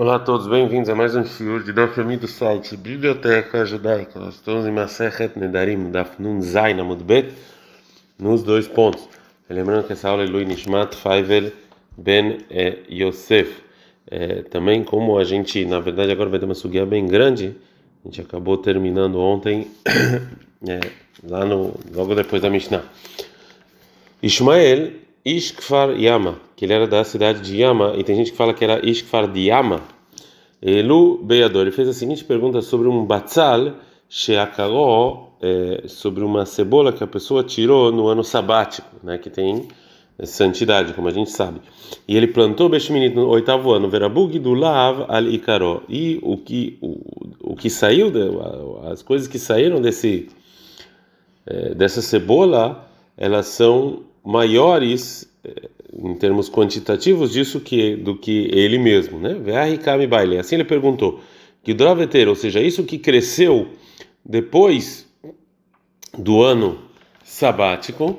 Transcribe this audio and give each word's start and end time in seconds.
Olá 0.00 0.14
a 0.14 0.18
todos, 0.20 0.46
bem-vindos 0.46 0.88
a 0.88 0.94
mais 0.94 1.16
um 1.16 1.24
shiur 1.24 1.64
de 1.64 1.72
Daf 1.72 1.98
Yomi 1.98 2.16
do 2.16 2.28
site 2.28 2.76
Biblioteca 2.76 3.66
Judaica. 3.66 4.20
Nós 4.20 4.36
estamos 4.36 4.64
em 4.64 4.70
Masechet 4.70 5.36
Nedarim, 5.36 5.90
Daf 5.90 6.22
Nun 6.22 6.40
Zayin 6.40 6.78
Amud 6.78 7.02
Bet, 7.02 7.34
nos 8.16 8.44
dois 8.44 8.68
pontos. 8.68 9.08
Lembrando 9.50 9.88
que 9.88 9.94
essa 9.94 10.08
aula 10.08 10.22
é 10.22 10.26
Lui 10.26 10.44
Nishmat 10.44 10.94
Faivel 10.94 11.50
Ben 11.96 12.46
Yosef. 12.88 13.60
É, 14.08 14.42
também 14.42 14.84
como 14.84 15.18
a 15.18 15.24
gente, 15.24 15.64
na 15.64 15.80
verdade, 15.80 16.12
agora 16.12 16.30
vai 16.30 16.38
ter 16.38 16.44
uma 16.44 16.54
suguia 16.54 16.86
bem 16.86 17.04
grande, 17.08 17.56
a 18.04 18.08
gente 18.08 18.20
acabou 18.20 18.56
terminando 18.56 19.18
ontem, 19.18 19.66
é, 20.64 20.78
lá 21.28 21.44
no, 21.44 21.74
logo 21.92 22.14
depois 22.14 22.40
da 22.40 22.48
Mishnah. 22.48 22.84
Ishmael 24.22 24.92
Ishkfar 25.36 25.90
Yama, 25.98 26.40
que 26.56 26.64
ele 26.64 26.72
era 26.72 26.86
da 26.86 27.04
cidade 27.04 27.40
de 27.40 27.60
Yama, 27.60 27.94
e 27.96 28.04
tem 28.04 28.16
gente 28.16 28.30
que 28.30 28.36
fala 28.36 28.54
que 28.54 28.64
era 28.64 28.84
Ishkfar 28.84 29.30
de 29.30 29.48
Yama. 29.48 29.82
Elu 30.60 31.18
Beyador, 31.22 31.62
ele 31.62 31.70
fez 31.70 31.88
a 31.88 31.92
seguinte 31.92 32.24
pergunta 32.24 32.60
sobre 32.62 32.88
um 32.88 33.04
batzal 33.04 33.74
sheakaró, 34.08 35.28
é, 35.40 35.84
sobre 35.86 36.24
uma 36.24 36.46
cebola 36.46 36.92
que 36.92 37.04
a 37.04 37.06
pessoa 37.06 37.44
tirou 37.44 37.92
no 37.92 38.08
ano 38.08 38.24
sabático, 38.24 38.88
né, 39.02 39.18
que 39.18 39.30
tem 39.30 39.68
santidade, 40.24 40.94
como 40.94 41.06
a 41.06 41.12
gente 41.12 41.30
sabe. 41.30 41.60
E 42.06 42.16
ele 42.16 42.26
plantou 42.26 42.68
Beshminit 42.68 43.14
no 43.14 43.28
oitavo 43.28 43.72
ano, 43.72 43.88
Verabug 43.88 44.36
do 44.38 44.52
Lav 44.52 45.04
al 45.08 45.28
Ikaró. 45.28 45.82
E 45.88 46.18
o 46.22 46.36
que 46.36 46.76
o, 46.80 47.52
o 47.52 47.54
que 47.54 47.70
saiu, 47.70 48.10
de, 48.10 48.22
as 48.90 49.02
coisas 49.02 49.28
que 49.28 49.38
saíram 49.38 49.80
desse 49.80 50.28
é, 51.46 51.74
dessa 51.74 52.02
cebola, 52.02 52.88
elas 53.16 53.46
são 53.46 54.07
maiores 54.28 55.26
eh, 55.42 55.70
em 55.90 56.14
termos 56.14 56.50
quantitativos 56.50 57.32
disso 57.32 57.60
que 57.60 57.96
do 57.96 58.14
que 58.14 58.50
ele 58.52 58.76
mesmo, 58.76 59.18
né? 59.18 59.34
baile. 60.06 60.36
Assim 60.36 60.56
ele 60.56 60.64
perguntou 60.64 61.20
que 61.62 61.72
draveter, 61.72 62.28
ou 62.28 62.34
seja, 62.34 62.60
isso 62.60 62.84
que 62.84 62.98
cresceu 62.98 63.68
depois 64.22 65.08
do 66.16 66.42
ano 66.42 66.78
sabático, 67.24 68.18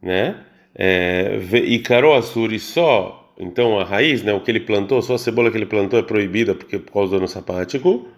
né? 0.00 0.36
É, 0.74 1.38
e 1.52 1.78
caro 1.80 2.14
assuri 2.14 2.58
só, 2.58 3.30
então 3.38 3.78
a 3.78 3.84
raiz, 3.84 4.22
né? 4.22 4.32
O 4.32 4.40
que 4.40 4.50
ele 4.50 4.60
plantou, 4.60 5.02
só 5.02 5.14
a 5.14 5.18
cebola 5.18 5.50
que 5.50 5.58
ele 5.58 5.66
plantou 5.66 5.98
é 5.98 6.02
proibida 6.02 6.54
porque 6.54 6.78
por 6.78 6.90
causa 6.90 7.10
do 7.10 7.16
ano 7.18 7.28
sabático. 7.28 8.08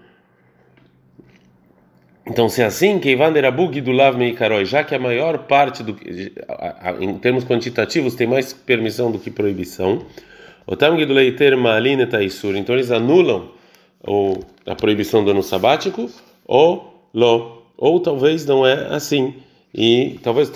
Então, 2.25 2.49
se 2.49 2.63
é 2.63 2.65
assim, 2.65 3.01
que 3.01 3.11
Ivanderabug 3.11 3.81
do 3.81 3.91
Lav 3.91 4.17
Meikaroi, 4.17 4.65
já 4.65 4.85
que 4.85 4.95
a 4.95 4.99
maior 4.99 5.39
parte 5.39 5.83
do 5.83 5.97
em 7.01 7.19
termos 7.19 7.45
quantitativos 7.45 8.15
tem 8.15 8.27
mais 8.27 8.53
permissão 8.53 9.11
do 9.11 9.19
que 9.19 9.31
proibição, 9.31 10.03
o 10.67 10.77
Tamg 10.77 11.05
do 11.05 11.13
Leiter 11.13 11.57
Maalin 11.57 12.07
Taisur, 12.07 12.55
então 12.57 12.77
eles 12.77 12.93
anulam 12.93 13.51
ou 14.01 14.39
a 14.67 14.75
proibição 14.75 15.25
do 15.25 15.33
ano 15.33 15.43
sabático 15.43 16.09
ou 16.47 17.09
lo, 17.13 17.63
ou 17.77 17.99
talvez 17.99 18.47
não 18.47 18.65
é 18.65 18.95
assim. 18.95 19.35
E 19.75 20.21
talvez 20.23 20.51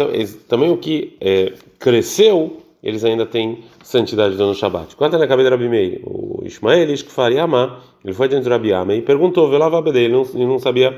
também 0.48 0.70
o 0.70 0.77
que 0.77 1.17
é, 1.20 1.53
cresceu, 1.78 2.62
eles 2.83 3.05
ainda 3.05 3.27
têm 3.27 3.64
santidade 3.83 4.37
do 4.37 4.44
ano 4.44 4.55
sabático. 4.55 4.97
Quanto 4.97 5.19
na 5.19 5.27
cabeça 5.27 5.48
de 5.48 5.56
Rabi 5.56 5.69
Meir, 5.69 6.00
o 6.05 6.42
Ismael 6.44 6.92
Ishkfariama, 6.92 7.81
ele 8.05 8.14
foi 8.14 8.28
diante 8.28 8.44
de 8.44 8.50
Rabi 8.50 8.72
Amei 8.72 8.98
e 8.98 9.03
perguntou, 9.03 9.50
velava 9.50 9.83
dele, 9.91 10.14
ele 10.34 10.47
não 10.47 10.59
sabia 10.59 10.97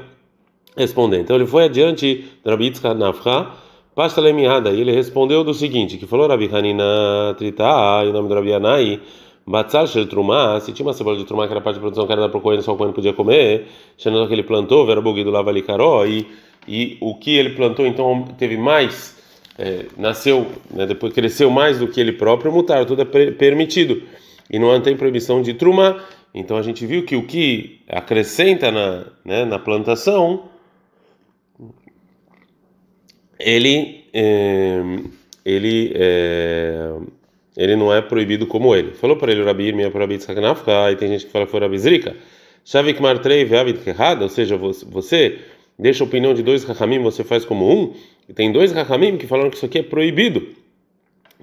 responder. 0.78 1.20
Então 1.20 1.36
ele 1.36 1.46
foi 1.46 1.64
adiante 1.64 2.24
do 2.42 2.50
Rabi 2.50 2.66
Yitzchak 2.66 2.98
Nafra, 2.98 3.48
Pasta 3.94 4.20
e 4.20 4.80
ele 4.80 4.92
respondeu 4.92 5.42
do 5.42 5.52
seguinte, 5.52 5.96
que 5.96 6.06
falou 6.06 6.28
Rabi 6.28 6.48
Hanina 6.52 7.34
Trita, 7.36 8.04
em 8.06 8.12
nome 8.12 8.28
do 8.28 8.34
Rabi 8.36 8.52
Anai, 8.52 9.00
Batzar 9.44 9.88
Shel 9.88 10.06
Trumá, 10.06 10.60
se 10.60 10.72
tinha 10.72 10.86
uma 10.86 10.92
cebola 10.92 11.16
de 11.16 11.24
Trumá 11.24 11.46
que 11.46 11.52
era 11.52 11.60
parte 11.60 11.76
da 11.76 11.80
produção 11.80 12.06
que 12.06 12.12
era 12.12 12.20
da 12.20 12.28
Procoen, 12.28 12.60
só 12.60 12.74
o 12.74 12.76
Cohen 12.76 12.92
podia 12.92 13.12
comer, 13.12 13.66
Xanando 13.96 14.28
que 14.28 14.34
ele 14.34 14.44
plantou, 14.44 14.86
Verabugui 14.86 15.24
do 15.24 15.32
Lavalicaró, 15.32 16.06
e, 16.06 16.28
e 16.68 16.96
o 17.00 17.16
que 17.16 17.34
ele 17.34 17.50
plantou 17.50 17.86
então 17.86 18.24
teve 18.38 18.56
mais, 18.56 19.16
é, 19.58 19.86
nasceu, 19.96 20.46
né, 20.70 20.86
depois 20.86 21.12
cresceu 21.12 21.50
mais 21.50 21.80
do 21.80 21.88
que 21.88 22.00
ele 22.00 22.12
próprio, 22.12 22.52
mutar, 22.52 22.86
tudo 22.86 23.02
é 23.02 23.30
permitido. 23.32 24.00
E 24.48 24.60
não 24.60 24.80
tem 24.80 24.96
proibição 24.96 25.42
de 25.42 25.54
Trumá, 25.54 25.96
então 26.32 26.56
a 26.56 26.62
gente 26.62 26.86
viu 26.86 27.04
que 27.04 27.16
o 27.16 27.26
que 27.26 27.80
acrescenta 27.88 28.70
na, 28.70 29.06
né, 29.24 29.44
na 29.44 29.58
plantação 29.58 30.44
ele 33.38 34.04
é, 34.12 34.82
ele 35.44 35.92
é, 35.94 36.92
ele 37.56 37.76
não 37.76 37.92
é 37.92 38.00
proibido 38.00 38.46
como 38.46 38.74
ele. 38.74 38.92
Falou 38.92 39.16
para 39.16 39.32
ele 39.32 39.42
o 39.42 39.44
Rabi 39.44 39.64
Irmia 39.64 39.90
para 39.90 40.00
Rabi 40.00 40.18
Tzaknafka, 40.18 40.92
e 40.92 40.96
tem 40.96 41.08
gente 41.08 41.26
que 41.26 41.32
fala 41.32 41.44
que 41.44 41.50
foi 41.50 41.60
Rabi 41.60 41.78
Zrika. 41.78 42.16
Shavik 42.64 43.00
Martrei 43.00 43.46
Ve'avit 43.46 43.78
Kehada, 43.80 44.24
ou 44.24 44.28
seja, 44.28 44.56
você 44.56 45.38
deixa 45.78 46.04
a 46.04 46.06
opinião 46.06 46.34
de 46.34 46.42
dois 46.42 46.64
Rahamim, 46.64 46.98
você 46.98 47.24
faz 47.24 47.44
como 47.44 47.66
um, 47.66 47.94
e 48.28 48.34
tem 48.34 48.52
dois 48.52 48.72
Rahamim 48.72 49.16
que 49.16 49.26
falaram 49.26 49.48
que 49.48 49.56
isso 49.56 49.64
aqui 49.64 49.78
é 49.78 49.82
proibido, 49.82 50.48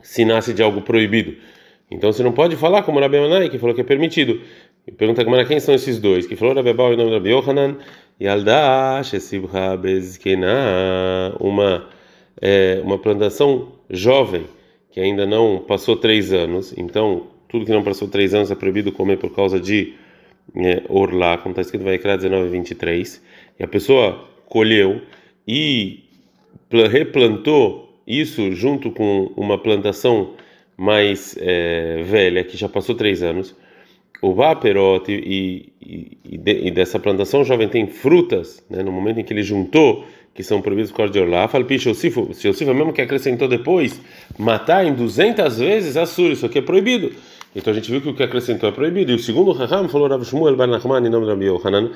se 0.04 0.24
nasce 0.24 0.54
de 0.54 0.62
algo 0.62 0.82
proibido. 0.82 1.36
Então 1.90 2.12
você 2.12 2.22
não 2.22 2.32
pode 2.32 2.56
falar 2.56 2.84
como 2.84 3.00
Rabi 3.00 3.20
Manai, 3.20 3.50
que 3.50 3.58
falou 3.58 3.74
que 3.74 3.82
é 3.82 3.84
permitido. 3.84 4.40
E 4.86 4.92
pergunta 4.92 5.26
como 5.26 5.44
quem 5.46 5.60
são 5.60 5.74
esses 5.74 5.98
dois? 6.00 6.28
Que 6.28 6.36
falou 6.36 6.54
Rabi 6.54 6.74
Bau 6.74 6.94
em 6.94 6.98
nome 6.98 7.10
de 7.10 7.16
Rabi 7.16 7.30
Yohanan, 7.32 7.78
Shesibha 9.04 9.76
Bezkena, 9.78 11.36
uma 11.40 11.90
é, 12.42 12.82
uma 12.84 12.98
plantação 12.98 13.74
jovem 13.90 14.46
que 14.92 15.00
ainda 15.00 15.26
não 15.26 15.60
passou 15.60 15.98
três 15.98 16.32
anos. 16.32 16.74
Então 16.78 17.28
tudo 17.50 17.66
que 17.66 17.72
não 17.72 17.84
passou 17.84 18.08
três 18.08 18.34
anos 18.34 18.52
é 18.52 18.56
proibido 18.56 18.92
comer 18.92 19.18
por 19.18 19.34
causa 19.34 19.60
de 19.60 19.94
é, 20.56 20.84
orlá, 20.88 21.38
como 21.38 21.52
está 21.52 21.62
escrito 21.62 21.84
vai 21.84 21.98
criar 21.98 22.16
19 22.16 22.50
23. 22.50 23.22
E 23.60 23.64
a 23.64 23.68
pessoa 23.68 24.30
colheu 24.48 25.02
e 25.48 26.04
replantou 26.92 28.00
isso 28.08 28.52
junto 28.52 28.92
com 28.92 29.32
uma 29.36 29.58
plantação 29.58 30.34
mais 30.78 31.38
é, 31.40 32.02
velha 32.04 32.44
que 32.44 32.58
já 32.58 32.70
passou 32.70 32.96
três 32.96 33.24
anos 33.24 33.56
o 34.22 34.34
vaperote 34.34 35.12
e, 35.12 35.74
e, 35.82 36.72
dessa 36.72 37.00
plantação 37.00 37.44
jovem 37.44 37.68
tem 37.68 37.88
frutas, 37.88 38.64
né, 38.70 38.82
no 38.82 38.92
momento 38.92 39.20
em 39.20 39.24
que 39.24 39.34
ele 39.34 39.44
juntou, 39.44 40.06
que 40.34 40.44
são 40.44 40.62
proibidos 40.62 40.92
por 40.92 41.10
de 41.10 41.20
Orlá, 41.20 41.48
fala, 41.48 41.64
picha, 41.64 41.90
o 41.90 41.96
Sifo, 41.96 42.34
se 42.34 42.48
o 42.48 42.54
Sifo 42.54 42.74
mesmo 42.74 42.92
que 42.92 43.02
acrescentou 43.02 43.48
depois, 43.48 44.02
matar 44.38 44.86
em 44.86 44.94
200 44.94 45.60
vezes 45.60 45.96
a 45.96 46.06
sur, 46.06 46.32
isso 46.32 46.46
aqui 46.46 46.60
é 46.60 46.62
proibido. 46.62 47.12
Então 47.56 47.72
a 47.72 47.76
gente 47.76 47.90
viu 47.90 48.02
que 48.02 48.10
o 48.10 48.14
que 48.14 48.22
acrescentou 48.22 48.68
é 48.68 48.72
proibido. 48.74 49.14
E 49.14 49.16
o 49.16 49.20
segundo 49.20 49.54
Raham 49.54 49.88
falou 49.88 50.10
Rav 50.10 50.26
Shmuel 50.26 50.58
Bar 50.58 50.68
Nachman 50.68 51.08
em 51.08 51.10
nome 51.10 51.26
de 51.26 51.32
Rabi 51.32 51.46
Yohanan, 51.46 51.92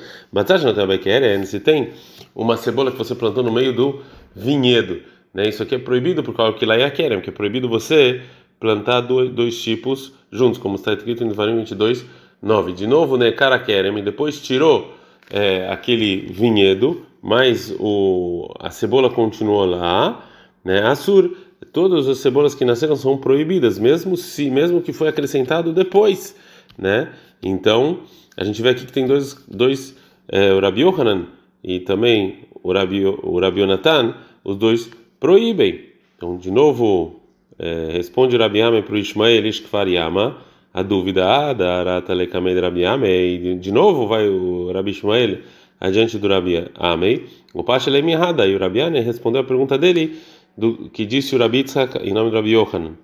se 1.44 1.60
tem 1.60 1.90
uma 2.34 2.56
cebola 2.56 2.90
que 2.90 2.96
você 2.96 3.14
plantou 3.14 3.42
no 3.44 3.52
meio 3.52 3.74
do 3.74 4.00
vinhedo, 4.34 5.02
né, 5.34 5.48
isso 5.48 5.62
aqui 5.62 5.74
é 5.74 5.78
proibido 5.78 6.22
por 6.22 6.34
causa 6.34 6.56
que 6.56 6.64
lá 6.64 6.76
é 6.76 6.90
que 6.90 7.02
é 7.02 7.32
proibido 7.32 7.68
você 7.68 8.22
plantar 8.60 9.00
dois, 9.00 9.60
tipos 9.60 10.12
juntos, 10.30 10.60
como 10.60 10.76
está 10.76 10.92
escrito 10.92 11.24
em 11.24 11.28
Devarim 11.28 11.56
22, 11.56 12.04
9. 12.42 12.72
De 12.72 12.86
novo, 12.86 13.16
né, 13.16 13.32
Karakerem, 13.32 14.04
depois 14.04 14.40
tirou 14.40 14.94
é, 15.30 15.68
aquele 15.70 16.28
vinhedo, 16.30 17.06
mas 17.22 17.74
o, 17.80 18.52
a 18.60 18.70
cebola 18.70 19.10
continuou 19.10 19.64
lá, 19.64 20.24
né, 20.64 20.86
Assur, 20.86 21.34
todas 21.72 22.06
as 22.06 22.18
cebolas 22.18 22.54
que 22.54 22.64
nasceram 22.64 22.96
são 22.96 23.16
proibidas, 23.16 23.78
mesmo 23.78 24.16
se 24.16 24.50
mesmo 24.50 24.80
que 24.80 24.92
foi 24.92 25.08
acrescentado 25.08 25.72
depois, 25.72 26.36
né? 26.78 27.12
Então, 27.42 28.00
a 28.36 28.44
gente 28.44 28.60
vê 28.60 28.70
aqui 28.70 28.84
que 28.86 28.92
tem 28.92 29.06
dois, 29.06 29.34
dois 29.48 29.96
é, 30.28 30.52
o 30.52 30.60
Rabi 30.60 30.82
Yohanan 30.82 31.26
e 31.62 31.80
também 31.80 32.48
o 32.62 32.72
Rabi, 32.72 33.04
o 33.06 33.38
Rabi 33.38 33.60
Yonatan, 33.60 34.14
os 34.44 34.56
dois 34.56 34.90
proíbem. 35.18 35.88
Então, 36.16 36.36
de 36.36 36.50
novo, 36.50 37.19
é, 37.60 37.90
responde 37.92 38.38
Rabi 38.38 38.62
Ame 38.62 38.80
para 38.80 38.94
o 38.94 38.98
Ishmael 38.98 39.46
Ishkfar 39.46 39.86
Yama, 39.86 40.38
a 40.72 40.82
dúvida, 40.82 41.26
ah, 41.26 41.52
da 41.52 41.80
Arata 41.80 42.14
Lekamed 42.14 42.58
Rabi 42.58 42.84
Ame, 42.86 43.08
e 43.08 43.54
de 43.56 43.70
novo 43.70 44.06
vai 44.06 44.26
o 44.26 44.72
Rabi 44.72 44.92
Ishmael 44.92 45.40
adiante 45.78 46.16
do 46.16 46.26
Rabi 46.26 46.64
Ame, 46.74 47.26
o 47.52 47.62
Pasha 47.62 47.90
Lemihada, 47.90 48.46
e 48.46 48.54
o 48.54 48.58
Rabi 48.58 48.80
Ame 48.80 49.00
respondeu 49.00 49.42
a 49.42 49.44
pergunta 49.44 49.76
dele, 49.76 50.16
do, 50.56 50.88
que 50.88 51.04
disse 51.04 51.36
o 51.36 51.38
Rabi 51.38 51.58
Itzhak 51.58 51.98
em 51.98 52.14
nome 52.14 52.30
do 52.30 52.36
Rabi 52.36 52.52
Yohanan. 52.52 52.94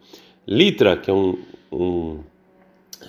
Litra, 0.48 0.96
que 0.96 1.10
é, 1.10 1.14
um, 1.14 1.36
um, 1.70 2.20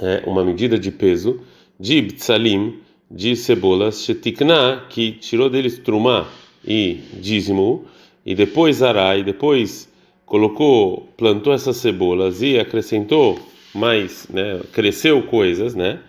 é 0.01 0.23
uma 0.27 0.43
medida 0.43 0.77
de 0.77 0.91
peso, 0.91 1.39
de 1.79 2.01
Btsalim, 2.01 2.79
de 3.09 3.37
cebolas, 3.37 4.03
Shetikna, 4.03 4.83
que 4.89 5.13
tirou 5.13 5.49
deles 5.49 5.79
Trumá 5.79 6.27
e 6.67 6.99
dízimo, 7.13 7.85
e 8.25 8.35
depois 8.35 8.83
Ará, 8.83 9.15
e 9.15 9.23
depois 9.23 9.87
colocou, 10.27 11.07
plantou 11.17 11.53
essas 11.53 11.77
cebolas 11.77 12.41
e 12.41 12.59
acrescentou 12.59 13.39
mais, 13.73 14.27
né, 14.27 14.59
cresceu 14.73 15.23
coisas, 15.23 15.73
né? 15.73 15.99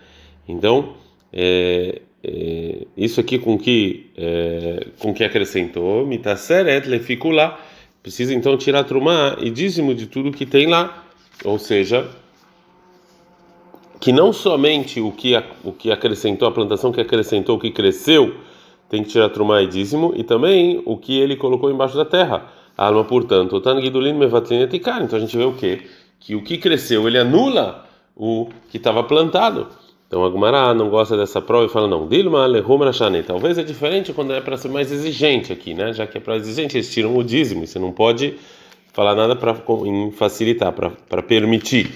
Então, 0.47 0.93
é, 1.31 2.01
é, 2.23 2.85
isso 2.97 3.19
aqui 3.21 3.39
com 3.39 3.57
que 3.57 4.11
é, 4.17 4.87
com 4.99 5.13
que 5.13 5.23
acrescentou, 5.23 6.05
mitaseret 6.05 6.85
lá. 7.31 7.59
Precisa 8.03 8.33
então 8.33 8.57
tirar 8.57 8.83
trumá 8.83 9.37
e 9.39 9.49
dízimo 9.49 9.93
de 9.93 10.05
tudo 10.05 10.31
que 10.31 10.45
tem 10.45 10.67
lá, 10.67 11.05
ou 11.43 11.59
seja, 11.59 12.09
que 13.99 14.11
não 14.11 14.31
somente 14.33 14.99
o 14.99 15.11
que 15.11 15.33
o 15.63 15.71
que 15.71 15.91
acrescentou 15.91 16.47
a 16.47 16.51
plantação 16.51 16.91
que 16.91 17.01
acrescentou 17.01 17.57
o 17.57 17.59
que 17.59 17.71
cresceu 17.71 18.35
tem 18.89 19.03
que 19.03 19.09
tirar 19.09 19.29
trumá 19.29 19.61
e 19.61 19.67
dízimo 19.67 20.13
e 20.15 20.23
também 20.23 20.81
o 20.85 20.97
que 20.97 21.19
ele 21.19 21.35
colocou 21.35 21.69
embaixo 21.69 21.95
da 21.95 22.05
terra 22.05 22.58
alma 22.85 23.03
portanto 23.03 23.57
então 23.57 23.77
a 23.77 25.19
gente 25.19 25.37
vê 25.37 25.43
o 25.43 25.53
que 25.53 25.81
que 26.19 26.35
o 26.35 26.43
que 26.43 26.57
cresceu 26.57 27.07
ele 27.07 27.17
anula 27.17 27.85
o 28.15 28.49
que 28.69 28.77
estava 28.77 29.01
plantado. 29.03 29.67
Então 30.07 30.25
a 30.25 30.29
Gumara 30.29 30.73
não 30.73 30.89
gosta 30.89 31.15
dessa 31.15 31.39
prova 31.41 31.65
e 31.65 31.69
fala 31.69 31.87
não 31.87 32.07
dilma 32.07 32.45
lehum 32.45 32.77
rashane 32.77 33.23
talvez 33.23 33.57
é 33.57 33.63
diferente 33.63 34.11
quando 34.11 34.33
é 34.33 34.41
para 34.41 34.57
ser 34.57 34.69
mais 34.69 34.91
exigente 34.91 35.53
aqui 35.53 35.73
né? 35.73 35.93
Já 35.93 36.07
que 36.07 36.17
é 36.17 36.21
para 36.21 36.35
exigente 36.35 36.77
eles 36.77 36.91
tiram 36.91 37.15
o 37.15 37.23
dízimo 37.23 37.65
você 37.65 37.77
não 37.77 37.91
pode 37.91 38.35
falar 38.93 39.15
nada 39.15 39.35
para 39.35 39.55
facilitar 40.13 40.73
para 40.73 41.23
permitir. 41.23 41.89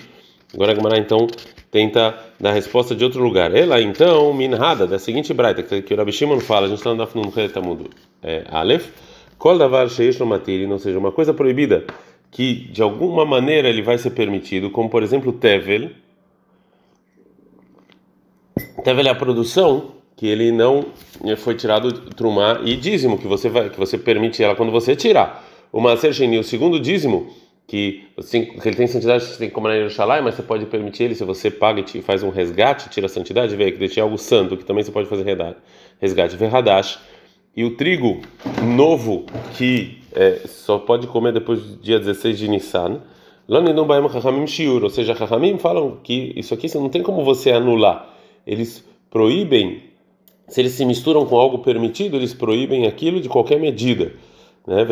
Agora 0.54 0.72
a 0.72 0.76
Gumara 0.76 0.98
então 0.98 1.28
tenta 1.72 2.16
dar 2.40 2.52
resposta 2.52 2.94
de 2.96 3.04
outro 3.04 3.24
lugar. 3.24 3.54
Ela 3.56 3.82
então, 3.82 4.32
minhada, 4.32 4.86
da 4.86 5.00
seguinte 5.00 5.34
braita, 5.34 5.64
que 5.64 5.94
o 5.94 5.98
Rabi 5.98 6.12
Shimon 6.12 6.40
fala, 6.40 6.68
a 6.68 6.70
gente 6.70 6.78
está 6.78 6.92
no 6.92 6.98
Dafnun 6.98 7.32
Talmud 7.52 7.90
é, 8.22 8.46
Aleph, 8.52 8.90
Kol 9.38 9.58
davar 9.58 9.88
matirin, 10.26 10.72
ou 10.72 10.80
seja, 10.80 10.98
uma 10.98 11.12
coisa 11.12 11.34
proibida 11.34 11.86
que 12.32 12.68
de 12.72 12.82
alguma 12.82 13.26
maneira 13.26 13.70
ele 13.70 13.82
vai 13.82 13.98
ser 13.98 14.10
permitido, 14.12 14.72
como 14.72 14.90
por 14.90 15.04
exemplo 15.04 15.32
tevel. 15.32 15.92
Tevel 18.84 19.06
é 19.06 19.10
a 19.10 19.16
produção 19.16 19.92
que 20.16 20.28
ele 20.28 20.52
não 20.52 20.86
foi 21.38 21.56
tirado 21.56 21.92
trumá 22.12 22.62
e 22.64 22.76
dízimo 22.76 23.18
que 23.18 23.28
você 23.28 23.50
vai 23.50 23.70
que 23.70 23.80
você 23.80 23.98
permite 23.98 24.44
ela 24.44 24.56
quando 24.56 24.72
você 24.72 24.96
tirar. 24.96 25.44
O 25.72 25.80
maser 25.80 26.14
sheni, 26.14 26.38
o 26.38 26.44
segundo 26.44 26.80
dízimo 26.80 27.32
que, 27.68 28.08
assim, 28.18 28.46
que 28.46 28.68
ele 28.68 28.76
tem 28.76 28.88
santidade, 28.88 29.24
você 29.24 29.38
tem 29.38 29.48
que 29.48 29.56
comer 29.56 29.78
Yerushalayim, 29.78 30.24
mas 30.24 30.36
você 30.36 30.44
pode 30.44 30.66
permitir 30.66 31.04
ele, 31.04 31.16
se 31.16 31.24
você 31.24 31.50
paga 31.50 31.84
e 31.94 32.02
faz 32.02 32.22
um 32.22 32.30
resgate, 32.30 32.90
tira 32.90 33.06
a 33.06 33.10
santidade, 33.10 33.56
vê 33.56 33.72
que 33.72 33.78
deixa 33.78 34.02
algo 34.02 34.18
santo, 34.18 34.58
que 34.58 34.66
também 34.66 34.84
você 34.84 34.92
pode 34.92 35.08
fazer 35.08 35.26
resgate, 36.00 36.36
verradash. 36.36 37.00
E 37.56 37.64
o 37.64 37.76
trigo 37.76 38.22
novo, 38.64 39.26
que 39.56 40.00
é, 40.12 40.42
só 40.46 40.80
pode 40.80 41.08
comer 41.08 41.34
depois 41.34 41.62
do 41.62 41.78
dia 41.78 42.00
16 42.00 42.38
de 42.38 42.48
Nissan, 42.48 43.02
ou 44.84 44.90
seja, 44.90 45.14
Chachamim 45.16 45.58
falam 45.58 45.98
que 46.04 46.34
isso 46.36 46.54
aqui 46.54 46.68
não 46.78 46.90
tem 46.90 47.04
como 47.04 47.24
você 47.24 47.52
anular. 47.52 48.10
Eles 48.48 48.84
proíbem, 49.10 49.84
se 50.48 50.62
eles 50.62 50.72
se 50.72 50.84
misturam 50.86 51.26
com 51.26 51.38
algo 51.38 51.60
permitido, 51.60 52.18
eles 52.18 52.34
proíbem 52.34 52.88
aquilo 52.88 53.22
de 53.22 53.30
qualquer 53.30 53.60
medida. 53.60 54.14
Né? 54.66 54.84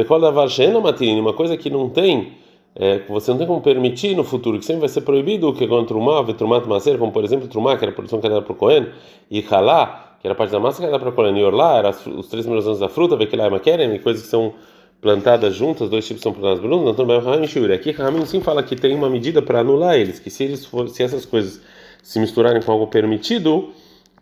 Uma 1.19 1.33
coisa 1.33 1.57
que 1.57 1.69
não 1.69 1.89
tem 1.89 2.33
é, 2.75 2.99
você 3.09 3.31
não 3.31 3.37
tem 3.37 3.47
como 3.47 3.61
permitir 3.61 4.15
no 4.15 4.23
futuro, 4.23 4.57
que 4.57 4.65
sempre 4.65 4.81
vai 4.81 4.89
ser 4.89 5.01
proibido 5.01 5.51
que 5.53 5.65
é 5.65 5.67
como 5.67 7.11
por 7.11 7.23
exemplo 7.23 7.47
trumá, 7.47 7.77
que 7.77 7.83
era 7.83 7.91
a 7.91 7.95
produção 7.95 8.21
que 8.21 8.27
era 8.27 8.41
para 8.41 8.53
o 8.53 8.55
Cohen, 8.55 8.87
e 9.29 9.43
halá, 9.49 10.10
que 10.21 10.27
era 10.27 10.35
parte 10.35 10.51
da 10.51 10.59
massa 10.59 10.77
que 10.77 10.83
era 10.88 10.97
dada 10.97 11.12
para 11.12 11.29
e 11.29 11.44
orlá, 11.44 11.77
era 11.79 11.89
os 11.89 12.27
três 12.27 12.45
primeiros 12.45 12.68
anos 12.68 12.79
da 12.79 12.88
fruta, 12.88 13.15
vekelá 13.15 13.47
e 13.47 13.50
makerem, 13.50 14.00
coisas 14.00 14.21
que 14.21 14.29
são 14.29 14.53
plantadas 15.01 15.56
juntas, 15.56 15.89
dois 15.89 16.06
tipos 16.07 16.21
são 16.21 16.31
plantadas 16.31 16.62
juntas, 16.62 16.81
então 16.81 16.94
também 16.94 17.19
Rahamim 17.19 17.47
Shuri. 17.47 17.73
Aqui 17.73 17.91
Rahamim 17.91 18.25
sim 18.25 18.39
fala 18.39 18.62
que 18.62 18.75
tem 18.75 18.95
uma 18.95 19.09
medida 19.09 19.41
para 19.41 19.62
anular 19.62 19.97
eles, 19.97 20.19
que 20.19 20.29
se 20.29 20.44
eles 20.44 20.63
for, 20.63 20.88
se 20.89 21.01
essas 21.01 21.25
coisas 21.25 21.59
se 22.03 22.19
misturarem 22.19 22.62
com 22.62 22.71
algo 22.71 22.85
permitido, 22.88 23.69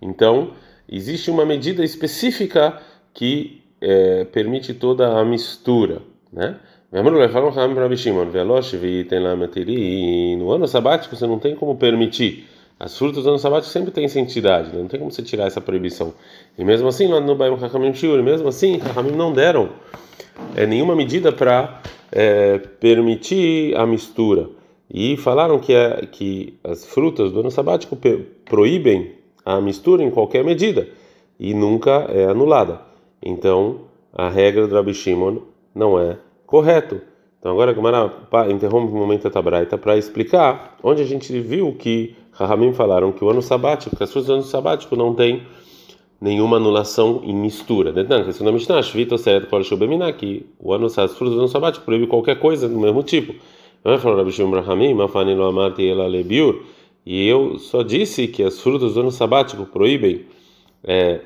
então 0.02 0.52
existe 0.88 1.30
uma 1.30 1.46
medida 1.46 1.84
específica 1.84 2.82
que 3.14 3.62
é, 3.82 4.24
permite 4.24 4.74
toda 4.74 5.20
a 5.20 5.26
mistura, 5.26 6.02
né? 6.32 6.56
No 10.38 10.52
ano 10.52 10.68
sabático 10.68 11.16
você 11.16 11.28
não 11.28 11.38
tem 11.38 11.56
como 11.56 11.76
permitir. 11.76 12.49
As 12.80 12.98
frutas 12.98 13.24
do 13.24 13.30
ano 13.30 13.40
sabático 13.40 13.72
sempre 13.72 13.92
têm 13.92 14.08
santidade, 14.08 14.70
né? 14.70 14.80
não 14.80 14.88
tem 14.88 15.00
como 15.00 15.12
você 15.12 15.22
tirar 15.22 15.48
essa 15.48 15.60
proibição. 15.60 16.14
E 16.58 16.64
mesmo 16.64 16.88
assim, 16.88 17.08
no 17.08 17.36
Baim 17.36 17.54
Hakamim 17.54 17.94
Shiur, 17.94 18.24
mesmo 18.24 18.48
assim, 18.48 18.80
Hakamim 18.82 19.12
não 19.12 19.34
deram 19.34 19.70
é, 20.56 20.66
nenhuma 20.66 20.96
medida 20.96 21.32
para 21.32 21.82
é, 22.10 22.58
permitir 22.58 23.76
a 23.76 23.86
mistura. 23.86 24.50
E 24.90 25.18
falaram 25.18 25.60
que, 25.60 25.74
é, 25.74 26.08
que 26.10 26.58
as 26.64 26.86
frutas 26.86 27.34
do 27.34 27.42
ano 27.42 27.52
sabático 27.52 27.98
proíbem 28.46 29.12
a 29.46 29.60
mistura 29.60 30.02
em 30.02 30.10
qualquer 30.10 30.44
medida 30.46 30.88
e 31.38 31.54
nunca 31.54 32.08
é 32.10 32.26
anulada. 32.26 32.82
Então, 33.22 33.82
a 34.14 34.30
regra 34.30 34.68
do 34.68 34.76
Rabi 34.76 34.94
Shimon 34.94 35.40
não 35.76 36.00
é 36.00 36.18
correto. 36.46 37.02
Então 37.40 37.52
agora 37.54 37.72
a 37.72 37.74
Gemara 37.74 38.12
interrompe 38.50 38.92
o 38.92 38.98
momento 38.98 39.24
da 39.24 39.30
Tabraita 39.30 39.78
para 39.78 39.98
explicar 39.98 40.78
onde 40.84 41.02
a 41.02 41.06
gente 41.06 41.40
viu 41.40 41.74
que 41.74 42.16
Rahamim 42.40 42.74
falaram 42.74 43.12
que 43.12 43.24
o 43.24 43.30
ano 43.30 43.42
sabático, 43.42 43.96
que 43.96 44.04
as 44.04 44.12
do 44.12 44.34
ano 44.34 44.44
sabático 44.44 44.96
não 44.96 45.14
tem 45.14 45.44
nenhuma 46.22 46.58
anulação 46.58 47.22
em 47.24 47.34
mistura. 47.34 47.94
Que 47.94 48.00
o 50.60 50.74
ano, 50.74 50.86
as 50.86 50.94
frutas 50.94 51.36
do 51.36 51.40
ano 51.40 51.48
sabático 51.48 51.86
proíbe 51.86 52.08
qualquer 52.08 52.40
coisa 52.40 52.68
do 52.68 52.80
mesmo 52.80 53.04
tipo. 53.04 53.36
Não 53.84 53.98
falando 53.98 54.20
Rabi 54.20 54.32
Shimon 54.32 54.52
Rahamim, 54.52 55.02
Afani 55.02 55.36
lo 55.36 55.46
amarti 55.46 55.88
ela 55.88 56.08
lebiur, 56.08 56.64
e 57.06 57.28
eu 57.28 57.58
só 57.58 57.82
disse 57.82 58.28
que 58.28 58.44
as 58.44 58.60
frutas 58.60 58.94
do 58.94 59.00
ano 59.00 59.12
sabático 59.12 59.66
proíbem 59.66 60.26
é, 60.84 61.22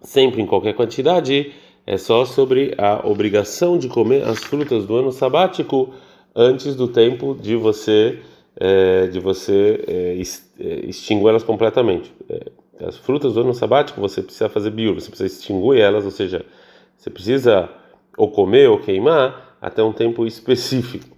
sempre 0.00 0.42
em 0.42 0.46
qualquer 0.46 0.74
quantidade 0.74 1.52
é 1.86 1.96
só 1.96 2.24
sobre 2.24 2.74
a 2.76 3.06
obrigação 3.06 3.78
de 3.78 3.88
comer 3.88 4.24
as 4.24 4.40
frutas 4.40 4.86
do 4.86 4.96
ano 4.96 5.12
sabático 5.12 5.94
antes 6.34 6.76
do 6.76 6.88
tempo 6.88 7.36
de 7.40 7.56
você 7.56 8.18
é, 8.58 9.06
de 9.06 9.20
você 9.20 9.84
é, 9.86 10.20
é 10.60 10.86
extinguir 10.86 11.28
elas 11.28 11.42
completamente. 11.42 12.12
É, 12.28 12.50
as 12.84 12.96
frutas 12.96 13.34
do 13.34 13.40
ano 13.40 13.54
sabático 13.54 14.00
você 14.00 14.22
precisa 14.22 14.48
fazer 14.48 14.70
biur, 14.70 14.94
você 14.94 15.08
precisa 15.08 15.26
extinguir 15.26 15.80
elas, 15.80 16.04
ou 16.04 16.10
seja, 16.10 16.44
você 16.96 17.10
precisa 17.10 17.68
ou 18.16 18.30
comer 18.30 18.68
ou 18.68 18.78
queimar 18.78 19.56
até 19.60 19.82
um 19.82 19.92
tempo 19.92 20.26
específico, 20.26 21.16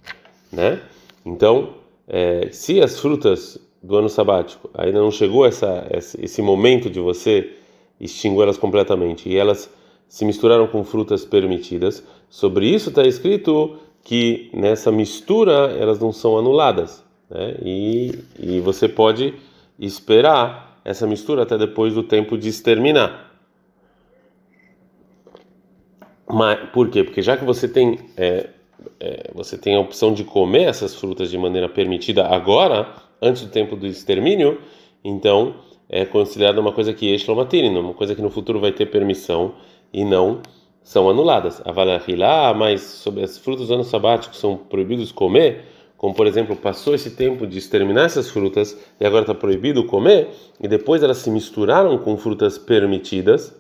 né? 0.53 0.81
Então, 1.25 1.75
é, 2.07 2.49
se 2.51 2.81
as 2.81 2.99
frutas 2.99 3.59
do 3.83 3.97
ano 3.97 4.09
sabático 4.09 4.69
ainda 4.75 5.01
não 5.01 5.11
chegou 5.11 5.47
essa, 5.47 5.87
esse 5.91 6.43
momento 6.43 6.91
de 6.91 7.01
você 7.01 7.53
extinguir 7.99 8.43
elas 8.43 8.59
completamente 8.59 9.29
e 9.29 9.37
elas 9.37 9.71
se 10.09 10.25
misturaram 10.25 10.67
com 10.67 10.83
frutas 10.85 11.25
permitidas. 11.25 12.03
Sobre 12.29 12.67
isso 12.67 12.89
está 12.89 13.07
escrito 13.07 13.77
que 14.03 14.51
nessa 14.53 14.91
mistura 14.91 15.75
elas 15.79 16.01
não 16.01 16.13
são 16.13 16.37
anuladas, 16.39 17.05
né? 17.31 17.57
E, 17.63 18.19
e 18.39 18.61
você 18.61 18.89
pode 18.89 19.35
esperar 19.79 20.81
essa 20.85 21.07
mistura 21.07 21.43
até 21.43 21.57
depois 21.57 21.95
do 21.95 22.03
tempo 22.03 22.37
de 22.37 22.49
exterminar. 22.49 23.31
Mas 26.29 26.71
por 26.71 26.91
quê? 26.91 27.03
Porque 27.05 27.23
já 27.23 27.37
que 27.37 27.45
você 27.45 27.67
tem 27.67 27.99
é, 28.17 28.51
é, 28.99 29.31
você 29.35 29.59
tem 29.59 29.77
a 29.77 29.81
opção 29.81 30.13
de 30.13 30.25
comer 30.25 30.65
essas 30.65 30.95
frutas 30.95 31.31
de 31.31 31.39
maneira 31.39 31.69
permitida 31.69 32.27
agora, 32.27 32.95
antes 33.21 33.43
do 33.43 33.51
tempo 33.51 33.77
do 33.77 33.87
extermínio, 33.87 34.61
então 35.05 35.57
é 35.89 36.05
considerada 36.05 36.61
uma 36.61 36.73
coisa 36.73 36.93
que 36.93 37.13
é 37.13 37.69
uma 37.69 37.95
coisa 37.95 38.15
que 38.15 38.23
no 38.23 38.31
futuro 38.31 38.61
vai 38.61 38.73
ter 38.73 38.87
permissão 38.87 39.55
e 39.93 40.05
não 40.05 40.41
são 40.83 41.11
anuladas. 41.11 41.61
A 41.65 41.73
valahilá, 41.73 42.55
mas 42.55 42.81
sobre 42.83 43.23
as 43.23 43.37
frutas 43.39 43.69
do 43.69 43.75
ano 43.75 43.85
sabático 43.85 44.35
são 44.37 44.57
proibidos 44.57 45.13
comer, 45.13 45.65
como 46.01 46.15
por 46.15 46.27
exemplo, 46.27 46.57
passou 46.57 46.95
esse 46.95 47.11
tempo 47.11 47.47
de 47.47 47.59
exterminar 47.59 48.07
essas 48.07 48.31
frutas 48.31 48.75
e 48.99 49.05
agora 49.05 49.21
está 49.21 49.35
proibido 49.35 49.85
comer, 49.85 50.31
e 50.59 50.67
depois 50.67 51.03
elas 51.03 51.19
se 51.19 51.31
misturaram 51.31 51.99
com 51.99 52.17
frutas 52.17 52.57
permitidas, 52.57 53.55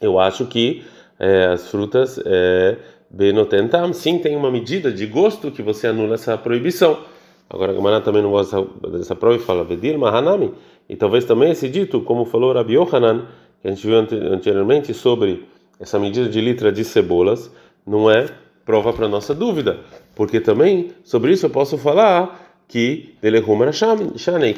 eu 0.00 0.18
acho 0.18 0.46
que 0.46 0.82
é, 1.18 1.48
as 1.48 1.68
frutas 1.68 2.18
é, 2.24 2.78
benotentam, 3.10 3.92
sim, 3.92 4.18
tem 4.18 4.34
uma 4.36 4.50
medida 4.50 4.90
de 4.90 5.04
gosto 5.04 5.50
que 5.50 5.60
você 5.60 5.88
anula 5.88 6.14
essa 6.14 6.38
proibição. 6.38 7.00
Agora 7.50 7.74
Gamara 7.74 8.00
também 8.00 8.22
não 8.22 8.30
gosta 8.30 8.66
dessa 8.90 9.14
prova 9.14 9.36
e 9.36 9.40
fala, 9.40 9.62
Vedir 9.62 9.98
Mahanami, 9.98 10.54
e 10.88 10.96
talvez 10.96 11.26
também 11.26 11.50
esse 11.50 11.68
dito, 11.68 12.00
como 12.00 12.24
falou 12.24 12.54
Rabi 12.54 12.76
Yohanan, 12.76 13.26
que 13.60 13.68
a 13.68 13.70
gente 13.70 13.86
viu 13.86 13.98
anteriormente 13.98 14.94
sobre 14.94 15.46
essa 15.78 15.98
medida 15.98 16.26
de 16.26 16.40
litra 16.40 16.72
de 16.72 16.84
cebolas, 16.84 17.54
não 17.86 18.10
é 18.10 18.30
prova 18.70 18.92
para 18.92 19.08
nossa 19.08 19.34
dúvida, 19.34 19.80
porque 20.14 20.38
também 20.38 20.90
sobre 21.02 21.32
isso 21.32 21.44
eu 21.44 21.50
posso 21.50 21.76
falar 21.76 22.56
que 22.68 23.16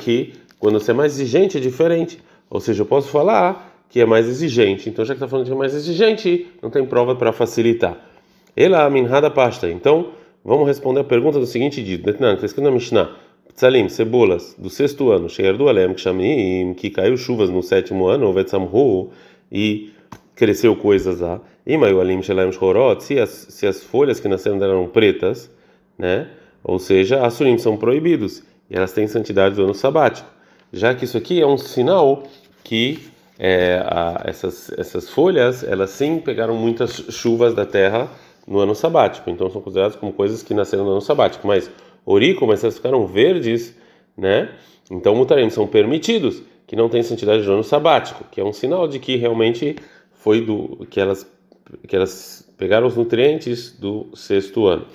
que 0.05 0.35
quando 0.59 0.79
você 0.79 0.91
é 0.91 0.95
mais 0.95 1.15
exigente 1.15 1.57
é 1.57 1.61
diferente, 1.61 2.21
ou 2.51 2.61
seja, 2.61 2.83
eu 2.83 2.87
posso 2.87 3.09
falar 3.09 3.75
que 3.89 4.03
é 4.03 4.05
mais 4.05 4.29
exigente. 4.29 4.91
Então 4.91 5.03
já 5.03 5.15
que 5.15 5.17
está 5.17 5.27
falando 5.27 5.47
que 5.47 5.53
é 5.53 5.57
mais 5.57 5.75
exigente, 5.75 6.47
não 6.63 6.69
tem 6.69 6.85
prova 6.85 7.17
para 7.17 7.33
facilitar. 7.33 7.97
Ela 8.55 8.89
minhada 8.91 9.31
pasta. 9.31 9.71
Então 9.71 10.11
vamos 10.45 10.67
responder 10.67 11.01
a 11.01 11.05
pergunta 11.05 11.41
do 11.41 11.47
seguinte 11.47 11.83
dito. 11.83 12.11
Está 12.11 12.45
escrito 12.45 12.65
na 12.65 12.71
Mishnah. 12.71 13.17
Tzalim, 13.55 13.89
cebolas, 13.89 14.55
do 14.59 14.69
sexto 14.69 15.11
ano, 15.11 15.29
Sheerdu 15.29 15.69
Alem 15.69 15.95
Kshamim, 15.95 16.75
que 16.75 16.91
caiu 16.91 17.17
chuvas 17.17 17.49
no 17.49 17.63
sétimo 17.63 18.07
ano, 18.07 18.33
Vetsamhu, 18.33 19.11
e 19.51 19.92
cresceu 20.35 20.75
coisas 20.77 21.21
lá. 21.21 21.41
Se 23.01 23.19
as, 23.19 23.31
se 23.31 23.67
as 23.67 23.83
folhas 23.83 24.19
que 24.19 24.29
nasceram 24.29 24.63
eram 24.63 24.87
pretas, 24.87 25.51
né? 25.99 26.29
Ou 26.65 26.79
seja, 26.79 27.25
Asurim 27.25 27.59
são 27.59 27.77
proibidos, 27.77 28.43
e 28.71 28.77
elas 28.77 28.93
têm 28.93 29.07
santidade 29.07 29.55
do 29.55 29.65
ano 29.65 29.75
sabático. 29.75 30.29
já 30.73 30.95
que 30.95 31.05
isso 31.05 31.19
aqui 31.19 31.41
é 31.41 31.47
um 31.47 31.59
sinal 31.59 32.23
que 32.65 33.01
é, 33.39 33.83
a, 33.85 34.23
essas, 34.25 34.71
essas 34.79 35.09
folhas, 35.09 35.65
elas 35.65 35.91
sim 35.91 36.19
pegaram 36.19 36.55
muitas 36.55 36.93
chuvas 37.11 37.55
da 37.55 37.67
terra 37.67 38.09
no 38.47 38.59
ano 38.59 38.75
sabático, 38.75 39.29
então 39.31 39.51
são 39.51 39.61
consideradas 39.61 39.97
como 39.97 40.13
coisas 40.13 40.43
que 40.43 40.55
nasceram 40.55 40.85
no 40.85 40.93
ano 40.93 41.01
sabático, 41.01 41.47
mas 41.47 41.71
orico, 42.05 42.47
mas 42.47 42.63
elas 42.63 42.77
ficaram 42.77 43.07
verdes, 43.07 43.77
né? 44.17 44.51
Então 44.91 45.15
mutarim 45.15 45.51
são 45.51 45.67
permitidos, 45.67 46.43
que 46.67 46.77
não 46.77 46.89
tem 46.89 47.03
santidade 47.03 47.45
do 47.45 47.53
ano 47.53 47.65
sabático, 47.65 48.25
que 48.31 48.41
é 48.41 48.45
um 48.45 48.53
sinal 48.53 48.89
de 48.89 48.99
que 48.99 49.17
realmente 49.17 49.77
foi 50.23 50.41
do 50.41 50.87
que 50.89 51.01
elas 51.01 51.27
que 51.89 51.97
elas 51.97 52.49
pegaram 52.57 52.87
os 52.87 52.97
nutrientes 52.97 53.73
do 53.73 54.11
sexto 54.15 54.67
ano. 54.67 54.87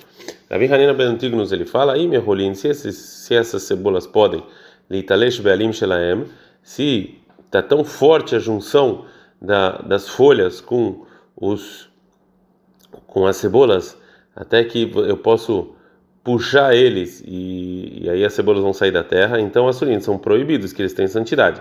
Davi 0.48 0.72
Hanina 0.72 0.94
Ben 0.94 1.06
Antignos 1.06 1.52
ele 1.52 1.66
fala, 1.66 1.94
aí 1.94 2.16
rolim 2.16 2.54
se, 2.54 2.72
se 2.74 3.34
essas 3.34 3.62
cebolas 3.62 4.06
podem, 4.06 4.42
litalesh 4.88 5.40
be'alim 5.40 5.72
shelaem, 5.72 6.24
se 6.62 7.18
está 7.44 7.62
tão 7.62 7.84
forte 7.84 8.36
a 8.36 8.38
junção 8.38 9.04
da, 9.40 9.78
das 9.78 10.08
folhas 10.08 10.60
com 10.60 11.04
os 11.36 11.88
com 13.06 13.26
as 13.26 13.36
cebolas, 13.36 13.98
até 14.34 14.64
que 14.64 14.90
eu 14.94 15.16
posso 15.16 15.74
puxar 16.24 16.74
eles 16.74 17.22
e, 17.26 18.02
e 18.02 18.10
aí 18.10 18.24
as 18.24 18.32
cebolas 18.32 18.62
vão 18.62 18.72
sair 18.72 18.90
da 18.90 19.02
terra. 19.02 19.40
Então, 19.40 19.66
as 19.66 19.76
sulinas 19.76 20.04
são 20.04 20.18
proibidos, 20.18 20.72
que 20.72 20.82
eles 20.82 20.92
têm 20.92 21.08
santidade. 21.08 21.60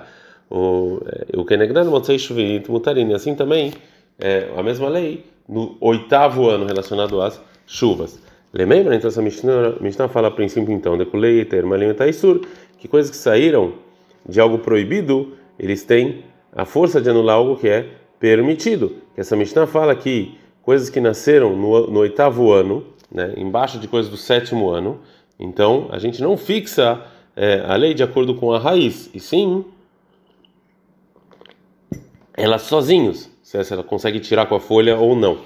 O 0.50 1.02
é, 1.06 1.38
o 1.38 1.46
Kenegdan 1.46 1.86
Motzei 1.86 2.18
Shvit 2.18 2.72
Mutarin, 2.72 3.14
assim 3.14 3.36
também 3.36 3.74
é 4.20 4.50
a 4.56 4.64
mesma 4.64 4.90
lei 4.90 5.26
no 5.48 5.78
oitavo 5.80 6.50
ano 6.50 6.66
relacionado 6.66 7.22
às 7.22 7.42
chuvas. 7.66 8.20
Lembra? 8.54 8.96
Então, 8.96 9.10
essa 9.10 9.22
Mishnah, 9.22 9.76
Mishnah 9.80 10.08
fala 10.08 10.30
a 10.30 10.32
princípio, 10.32 10.74
então, 10.74 10.98
Dekulei, 10.98 11.46
Termalim 11.46 11.94
Taisur, 11.94 12.42
que 12.78 12.88
coisas 12.88 13.12
que 13.12 13.18
saíram 13.18 13.74
de 14.28 14.40
algo 14.40 14.60
proibido, 14.60 15.34
eles 15.60 15.84
têm 15.84 16.24
a 16.56 16.66
força 16.66 17.00
de 17.02 17.10
anular 17.10 17.36
algo 17.36 17.58
que 17.58 17.68
é 17.68 17.88
permitido. 18.20 18.96
Essa 19.16 19.36
Mishnah 19.36 19.68
fala 19.68 19.96
que 19.96 20.38
coisas 20.64 20.90
que 20.90 21.00
nasceram 21.00 21.56
no, 21.56 21.88
no 21.88 22.00
oitavo 22.00 22.52
ano, 22.52 22.86
né, 23.12 23.34
embaixo 23.38 23.80
de 23.80 23.88
coisas 23.88 24.10
do 24.10 24.18
sétimo 24.18 24.70
ano. 24.70 25.00
Então, 25.40 25.88
a 25.92 26.00
gente 26.00 26.22
não 26.22 26.36
fixa 26.36 27.02
é, 27.36 27.64
a 27.66 27.76
lei 27.76 27.94
de 27.94 28.02
acordo 28.02 28.34
com 28.34 28.52
a 28.52 28.60
raiz, 28.60 29.10
e 29.14 29.20
sim 29.20 29.64
elas 32.38 32.62
sozinhos, 32.62 33.30
se 33.42 33.58
ela 33.74 33.84
consegue 33.84 34.20
tirar 34.20 34.46
com 34.46 34.56
a 34.56 34.60
folha 34.60 34.96
ou 34.96 35.16
não. 35.16 35.40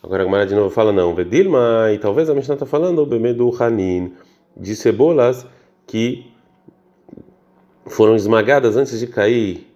Agora 0.00 0.22
a 0.22 0.24
Gamara 0.24 0.46
de 0.46 0.54
novo 0.54 0.70
fala 0.70 0.92
não, 0.92 1.12
Vedilma, 1.12 1.90
e 1.92 1.98
talvez 1.98 2.30
a 2.30 2.34
Mishnah 2.34 2.54
está 2.54 2.64
falando 2.64 3.04
do 3.04 3.62
Hanin, 3.62 4.12
de 4.56 4.76
cebolas 4.76 5.44
que 5.84 6.30
foram 7.86 8.14
esmagadas 8.14 8.76
antes 8.76 9.00
de 9.00 9.08
cair 9.08 9.66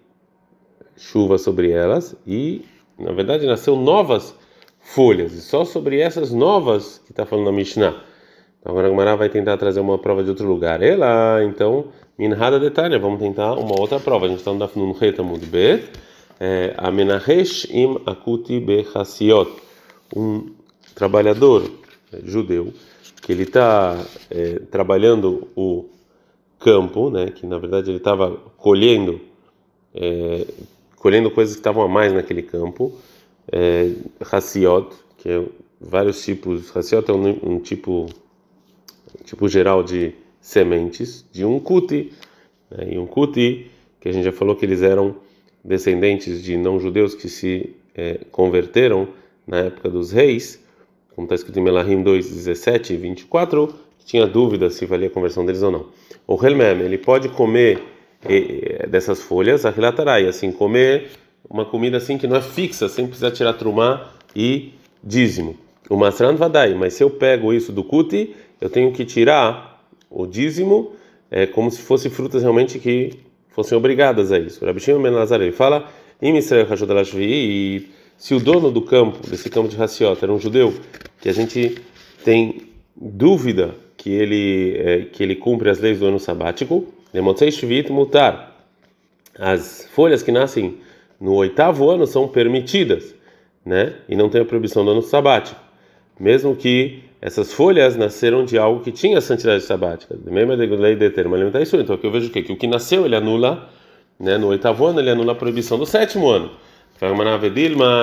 chuva 0.95 1.37
sobre 1.37 1.71
elas 1.71 2.15
e, 2.25 2.63
na 2.97 3.11
verdade, 3.11 3.45
nasceu 3.45 3.75
novas 3.75 4.33
folhas, 4.79 5.33
e 5.33 5.41
só 5.41 5.65
sobre 5.65 5.99
essas 5.99 6.31
novas 6.31 6.99
que 6.99 7.11
está 7.11 7.25
falando 7.25 7.49
a 7.49 7.51
Mishnah. 7.51 8.01
Então 8.59 8.71
agora 8.71 8.87
a 8.87 8.89
Gemara 8.89 9.15
vai 9.17 9.27
tentar 9.27 9.57
trazer 9.57 9.81
uma 9.81 9.97
prova 9.97 10.23
de 10.23 10.29
outro 10.29 10.47
lugar. 10.47 10.81
Ela, 10.81 11.43
então, 11.43 11.87
Minhada 12.17 12.59
detalhe, 12.59 12.97
vamos 12.97 13.19
tentar 13.19 13.53
uma 13.53 13.77
outra 13.77 13.99
prova. 13.99 14.27
A 14.27 14.29
gente 14.29 14.37
está 14.37 14.53
no 14.53 14.91
Retamud 14.93 15.43
Bet, 15.47 15.83
é, 15.83 16.12
Amenahesh 16.77 17.65
im 17.71 17.99
akuti 18.05 18.59
bechasiot, 18.59 19.51
um 20.15 20.51
trabalhador 20.95 21.69
é, 22.11 22.19
judeu 22.23 22.73
que 23.21 23.31
ele 23.31 23.43
está 23.43 24.05
é, 24.29 24.59
trabalhando 24.69 25.47
o 25.55 25.85
campo, 26.59 27.09
né? 27.09 27.31
Que 27.31 27.45
na 27.45 27.57
verdade 27.57 27.89
ele 27.89 27.97
estava 27.97 28.31
colhendo, 28.57 29.21
é, 29.95 30.45
colhendo 30.97 31.31
coisas 31.31 31.55
que 31.55 31.59
estavam 31.61 31.83
a 31.83 31.87
mais 31.87 32.11
naquele 32.13 32.43
campo 32.43 32.93
é, 33.51 33.93
que 35.17 35.29
é 35.29 35.45
vários 35.79 36.23
tipos. 36.23 36.75
Hassiot 36.75 37.09
é 37.09 37.13
um, 37.13 37.53
um 37.53 37.59
tipo, 37.59 38.07
tipo 39.23 39.47
geral 39.47 39.83
de 39.83 40.13
sementes 40.41 41.25
de 41.31 41.45
um 41.45 41.59
kuti. 41.59 42.11
Né? 42.69 42.93
E 42.93 42.99
um 42.99 43.07
kuti, 43.07 43.71
que 44.01 44.09
a 44.09 44.11
gente 44.11 44.25
já 44.25 44.33
falou 44.33 44.55
que 44.55 44.65
eles 44.65 44.81
eram 44.81 45.15
descendentes 45.63 46.43
de 46.43 46.57
não-judeus 46.57 47.15
que 47.15 47.29
se 47.29 47.75
é, 47.95 48.19
converteram 48.31 49.07
na 49.47 49.59
época 49.59 49.89
dos 49.89 50.11
reis, 50.11 50.63
como 51.15 51.25
está 51.25 51.35
escrito 51.35 51.59
em 51.59 51.63
Melahim 51.63 52.01
2, 52.01 52.29
17 52.29 52.93
e 52.93 52.97
24, 52.97 53.73
tinha 54.05 54.25
dúvida 54.25 54.69
se 54.69 54.85
valia 54.85 55.07
a 55.07 55.11
conversão 55.11 55.45
deles 55.45 55.61
ou 55.61 55.71
não. 55.71 55.85
O 56.27 56.43
Helmem, 56.43 56.81
ele 56.81 56.97
pode 56.97 57.29
comer 57.29 57.81
dessas 58.89 59.21
folhas, 59.21 59.65
a 59.65 59.69
relatarai, 59.69 60.25
assim, 60.27 60.51
comer 60.51 61.11
uma 61.49 61.65
comida 61.65 61.97
assim 61.97 62.17
que 62.17 62.27
não 62.27 62.37
é 62.37 62.41
fixa, 62.41 62.87
sem 62.87 63.05
precisar 63.05 63.31
tirar 63.31 63.53
trumá 63.53 64.09
e 64.35 64.73
dízimo. 65.03 65.57
O 65.89 65.97
masran 65.97 66.35
vadai, 66.35 66.73
mas 66.73 66.93
se 66.93 67.03
eu 67.03 67.09
pego 67.09 67.53
isso 67.53 67.71
do 67.71 67.83
kuti, 67.83 68.33
eu 68.61 68.69
tenho 68.69 68.91
que 68.93 69.03
tirar 69.03 69.83
o 70.09 70.25
dízimo 70.25 70.93
é, 71.29 71.45
como 71.45 71.69
se 71.69 71.81
fossem 71.81 72.09
frutas 72.09 72.41
realmente 72.41 72.79
que 72.79 73.19
fossem 73.53 73.77
obrigadas 73.77 74.31
a 74.31 74.39
isso. 74.39 74.65
Rabi 74.65 74.79
Shimon 74.79 75.01
Ben 75.01 75.51
fala, 75.51 75.89
e 76.21 77.89
se 78.17 78.33
o 78.33 78.39
dono 78.39 78.71
do 78.71 78.81
campo, 78.81 79.25
desse 79.27 79.49
campo 79.49 79.69
de 79.69 79.81
Hassiot, 79.81 80.21
era 80.21 80.33
um 80.33 80.39
judeu, 80.39 80.73
que 81.21 81.29
a 81.29 81.33
gente 81.33 81.77
tem 82.23 82.63
dúvida 82.95 83.75
que 83.95 84.09
ele 84.09 84.75
é, 84.77 85.01
que 85.05 85.23
ele 85.23 85.35
cumpre 85.35 85.69
as 85.69 85.79
leis 85.79 85.99
do 85.99 86.05
ano 86.07 86.19
sabático, 86.19 86.85
mutar. 87.93 88.67
As 89.37 89.87
folhas 89.93 90.21
que 90.21 90.31
nascem 90.31 90.77
no 91.19 91.33
oitavo 91.33 91.89
ano 91.89 92.05
são 92.05 92.27
permitidas, 92.27 93.15
né? 93.65 93.93
E 94.09 94.15
não 94.15 94.29
tem 94.29 94.41
a 94.41 94.45
proibição 94.45 94.83
do 94.83 94.91
ano 94.91 95.01
sabático, 95.01 95.59
mesmo 96.19 96.55
que 96.55 97.03
essas 97.25 97.53
folhas 97.53 97.95
nasceram 97.95 98.43
de 98.43 98.57
algo 98.57 98.81
que 98.81 98.91
tinha 98.91 99.21
santidade 99.21 99.63
sabática. 99.63 100.13
Então 100.13 101.95
aqui 101.95 102.05
eu 102.05 102.11
vejo 102.11 102.27
o 102.27 102.29
quê? 102.29 102.41
Que 102.41 102.51
o 102.51 102.57
que 102.57 102.67
nasceu 102.67 103.05
ele 103.05 103.15
anula, 103.15 103.69
né? 104.19 104.37
No 104.37 104.47
oitavo 104.47 104.85
ano 104.85 104.99
ele 104.99 105.09
anula 105.09 105.31
a 105.31 105.35
proibição 105.35 105.77
do 105.77 105.85
sétimo 105.85 106.29
ano. 106.29 106.51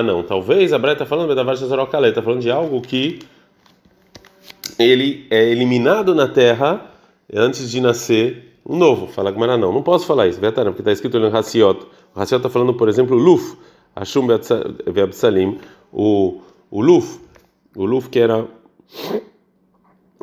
Não, 0.04 0.22
talvez 0.22 0.72
a 0.72 0.78
Breta 0.78 1.04
está 1.04 1.06
falando 1.06 1.30
está 1.30 2.22
falando 2.22 2.40
de 2.40 2.50
algo 2.50 2.80
que 2.80 3.18
ele 4.78 5.26
é 5.30 5.50
eliminado 5.50 6.14
na 6.14 6.26
terra 6.26 6.90
antes 7.32 7.70
de 7.70 7.80
nascer 7.80 8.56
um 8.66 8.76
novo. 8.76 9.06
Fala 9.06 9.30
Gmará, 9.30 9.58
não, 9.58 9.72
não 9.72 9.82
posso 9.82 10.06
falar 10.06 10.28
isso, 10.28 10.40
porque 10.40 10.80
está 10.80 10.92
escrito 10.92 11.20
no 11.20 11.34
Hassiot 11.36 11.86
o 12.14 12.20
Hassiel 12.20 12.38
está 12.38 12.50
falando, 12.50 12.74
por 12.74 12.88
exemplo, 12.88 13.16
Luf, 13.16 13.56
Ashum 13.94 14.26
Beabsalim, 14.92 15.58
o, 15.92 16.40
o 16.70 16.80
Luf, 16.80 17.20
o 17.76 17.84
Luf 17.84 18.08
que 18.08 18.18
era. 18.18 18.46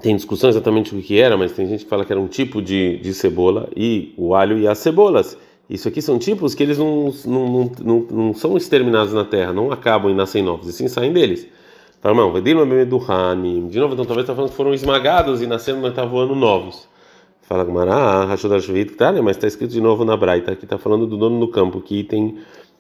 Tem 0.02 0.16
discussão 0.16 0.50
exatamente 0.50 0.96
o 0.96 1.02
que 1.02 1.20
era, 1.20 1.36
mas 1.36 1.54
tem 1.54 1.68
gente 1.68 1.84
que 1.84 1.90
fala 1.90 2.06
que 2.06 2.12
era 2.12 2.22
um 2.22 2.28
tipo 2.28 2.62
de, 2.62 2.98
de 2.98 3.14
cebola, 3.14 3.70
e 3.76 4.14
o 4.16 4.36
alho 4.36 4.58
e 4.60 4.68
as 4.68 4.78
cebolas. 4.78 5.38
Isso 5.70 5.88
aqui 5.88 6.02
são 6.02 6.20
tipos 6.20 6.54
que 6.54 6.64
eles 6.64 6.78
não, 6.78 7.12
não, 7.26 7.48
não, 7.48 7.72
não, 7.84 8.08
não 8.10 8.34
são 8.34 8.56
exterminados 8.56 9.14
na 9.14 9.26
terra, 9.26 9.52
não 9.52 9.72
acabam 9.72 10.12
e 10.12 10.16
nascem 10.16 10.44
novos, 10.44 10.68
e 10.68 10.74
sim 10.74 10.88
saem 10.88 11.12
deles. 11.12 11.48
Fala, 12.00 12.16
não, 12.16 12.42
de 12.42 12.54
novo, 12.54 13.94
então 13.94 14.06
talvez 14.06 14.24
está 14.24 14.36
falando 14.36 14.52
que 14.52 14.56
foram 14.56 14.74
esmagados 14.74 15.42
e 15.42 15.48
nascendo 15.48 15.80
no 15.80 15.86
oitavo 15.86 16.20
ano 16.20 16.36
novos. 16.36 16.88
Fala 17.42 17.66
Rashod 18.26 18.62
Shvit, 18.62 18.94
tá, 18.96 19.12
mas 19.22 19.38
está 19.38 19.48
escrito 19.48 19.72
de 19.72 19.82
novo 19.82 20.06
na 20.06 20.16
Braita, 20.16 20.56
que 20.56 20.66
está 20.66 20.78
falando 20.78 21.08
do 21.08 21.18
dono 21.18 21.40
do 21.40 21.48
campo, 21.48 21.82
que 21.82 22.04
tem 22.04 22.38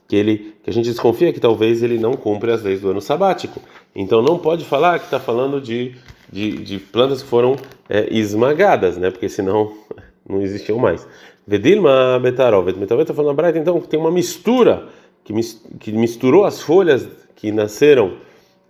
que 0.07 0.15
ele 0.15 0.55
que 0.63 0.69
a 0.69 0.73
gente 0.73 0.89
desconfia 0.89 1.33
que 1.33 1.39
talvez 1.39 1.83
ele 1.83 1.97
não 1.97 2.13
cumpre 2.13 2.51
as 2.51 2.63
leis 2.63 2.81
do 2.81 2.89
ano 2.89 3.01
sabático. 3.01 3.61
Então 3.95 4.21
não 4.21 4.37
pode 4.37 4.65
falar 4.65 4.99
que 4.99 5.05
está 5.05 5.19
falando 5.19 5.59
de, 5.59 5.95
de, 6.31 6.51
de, 6.57 6.79
plantas 6.79 7.21
que 7.21 7.27
foram 7.27 7.55
é, 7.89 8.07
esmagadas, 8.11 8.97
né? 8.97 9.11
Porque 9.11 9.27
senão 9.27 9.73
não 10.27 10.41
existiam 10.41 10.77
mais. 10.77 11.07
Vedilma 11.45 12.19
betarov, 12.19 12.65
talvez 12.87 13.01
está 13.01 13.13
falando 13.13 13.35
Braita, 13.35 13.57
então 13.57 13.79
tem 13.79 13.99
uma 13.99 14.11
mistura 14.11 14.87
que, 15.23 15.33
que 15.79 15.91
misturou 15.91 16.43
as 16.43 16.61
folhas 16.61 17.07
que 17.35 17.51
nasceram 17.51 18.17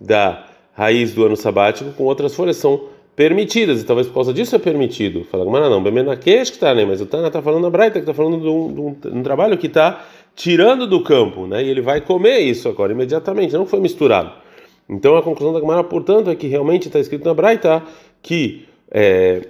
da 0.00 0.46
raiz 0.72 1.12
do 1.12 1.24
ano 1.24 1.36
sabático 1.36 1.90
com 1.92 2.04
outras 2.04 2.34
folhas 2.34 2.56
são 2.56 2.82
permitidas, 3.16 3.82
e 3.82 3.84
talvez 3.84 4.06
por 4.06 4.14
causa 4.14 4.32
disso 4.32 4.54
é 4.54 4.60
permitido. 4.60 5.24
Fala, 5.24 5.44
mas 5.44 5.68
não, 5.68 5.82
Bemenakesh 5.82 6.50
que 6.50 6.56
está, 6.56 6.72
né? 6.72 6.84
Mas 6.84 7.00
o 7.00 7.06
Tana 7.06 7.26
está 7.26 7.42
falando 7.42 7.66
a 7.66 7.70
Braita, 7.70 7.94
que 7.94 8.08
está 8.08 8.14
falando 8.14 8.40
de 8.40 8.46
um, 8.46 8.72
de, 8.72 8.80
um, 8.80 8.92
de 8.92 9.18
um, 9.18 9.22
trabalho 9.24 9.58
que 9.58 9.66
está 9.66 10.06
tirando 10.34 10.86
do 10.86 11.02
campo, 11.02 11.46
né? 11.46 11.62
E 11.62 11.68
ele 11.68 11.80
vai 11.80 12.00
comer 12.00 12.38
isso 12.38 12.68
agora 12.68 12.92
imediatamente, 12.92 13.52
não 13.52 13.66
foi 13.66 13.80
misturado. 13.80 14.32
Então 14.88 15.16
a 15.16 15.22
conclusão 15.22 15.52
da 15.52 15.60
Gemara, 15.60 15.84
portanto, 15.84 16.30
é 16.30 16.34
que 16.34 16.46
realmente 16.46 16.86
está 16.86 16.98
escrito 16.98 17.24
na 17.24 17.34
Braita 17.34 17.82
que 18.22 18.66
é, 18.90 19.46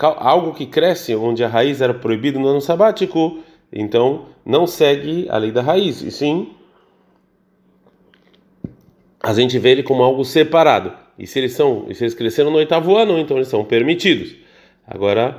algo 0.00 0.54
que 0.54 0.66
cresce 0.66 1.14
onde 1.14 1.44
a 1.44 1.48
raiz 1.48 1.80
era 1.80 1.92
proibida 1.92 2.38
no 2.38 2.46
ano 2.46 2.60
sabático, 2.60 3.38
então 3.72 4.26
não 4.44 4.66
segue 4.66 5.26
a 5.28 5.36
lei 5.38 5.50
da 5.50 5.62
raiz, 5.62 6.02
e 6.02 6.10
sim 6.10 6.50
a 9.22 9.32
gente 9.32 9.58
vê 9.58 9.70
ele 9.70 9.82
como 9.82 10.02
algo 10.02 10.24
separado. 10.24 10.92
E 11.18 11.26
se 11.26 11.38
eles 11.38 11.52
são, 11.52 11.86
se 11.92 12.02
eles 12.02 12.14
cresceram 12.14 12.50
no 12.50 12.56
oitavo 12.56 12.96
ano, 12.96 13.18
então 13.18 13.36
eles 13.36 13.48
são 13.48 13.64
permitidos. 13.64 14.34
Agora, 14.86 15.38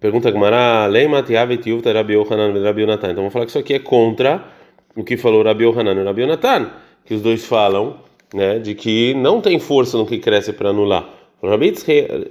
pergunta 0.00 0.30
Gmará, 0.30 0.86
Leima 0.86 1.22
Tiavet 1.22 1.68
Yuvta 1.68 1.92
Rabi 1.92 2.14
Yohanan 2.14 2.56
e 2.56 2.62
Rabi 2.62 2.82
Yonatan. 2.82 3.10
Então 3.10 3.22
vamos 3.22 3.32
falar 3.32 3.44
que 3.44 3.50
isso 3.50 3.58
aqui 3.58 3.74
é 3.74 3.78
contra 3.78 4.44
o 4.96 5.04
que 5.04 5.16
falou 5.16 5.42
Rabi 5.42 5.64
Yohanan 5.64 6.00
e 6.00 6.04
Rabi 6.04 6.22
Yonatan, 6.22 6.70
que 7.04 7.14
os 7.14 7.22
dois 7.22 7.44
falam, 7.44 7.96
né, 8.34 8.58
de 8.58 8.74
que 8.74 9.14
não 9.14 9.40
tem 9.40 9.58
força 9.58 9.96
no 9.96 10.06
que 10.06 10.18
cresce 10.18 10.52
para 10.52 10.70
anular. 10.70 11.08
Rabi 11.42 11.72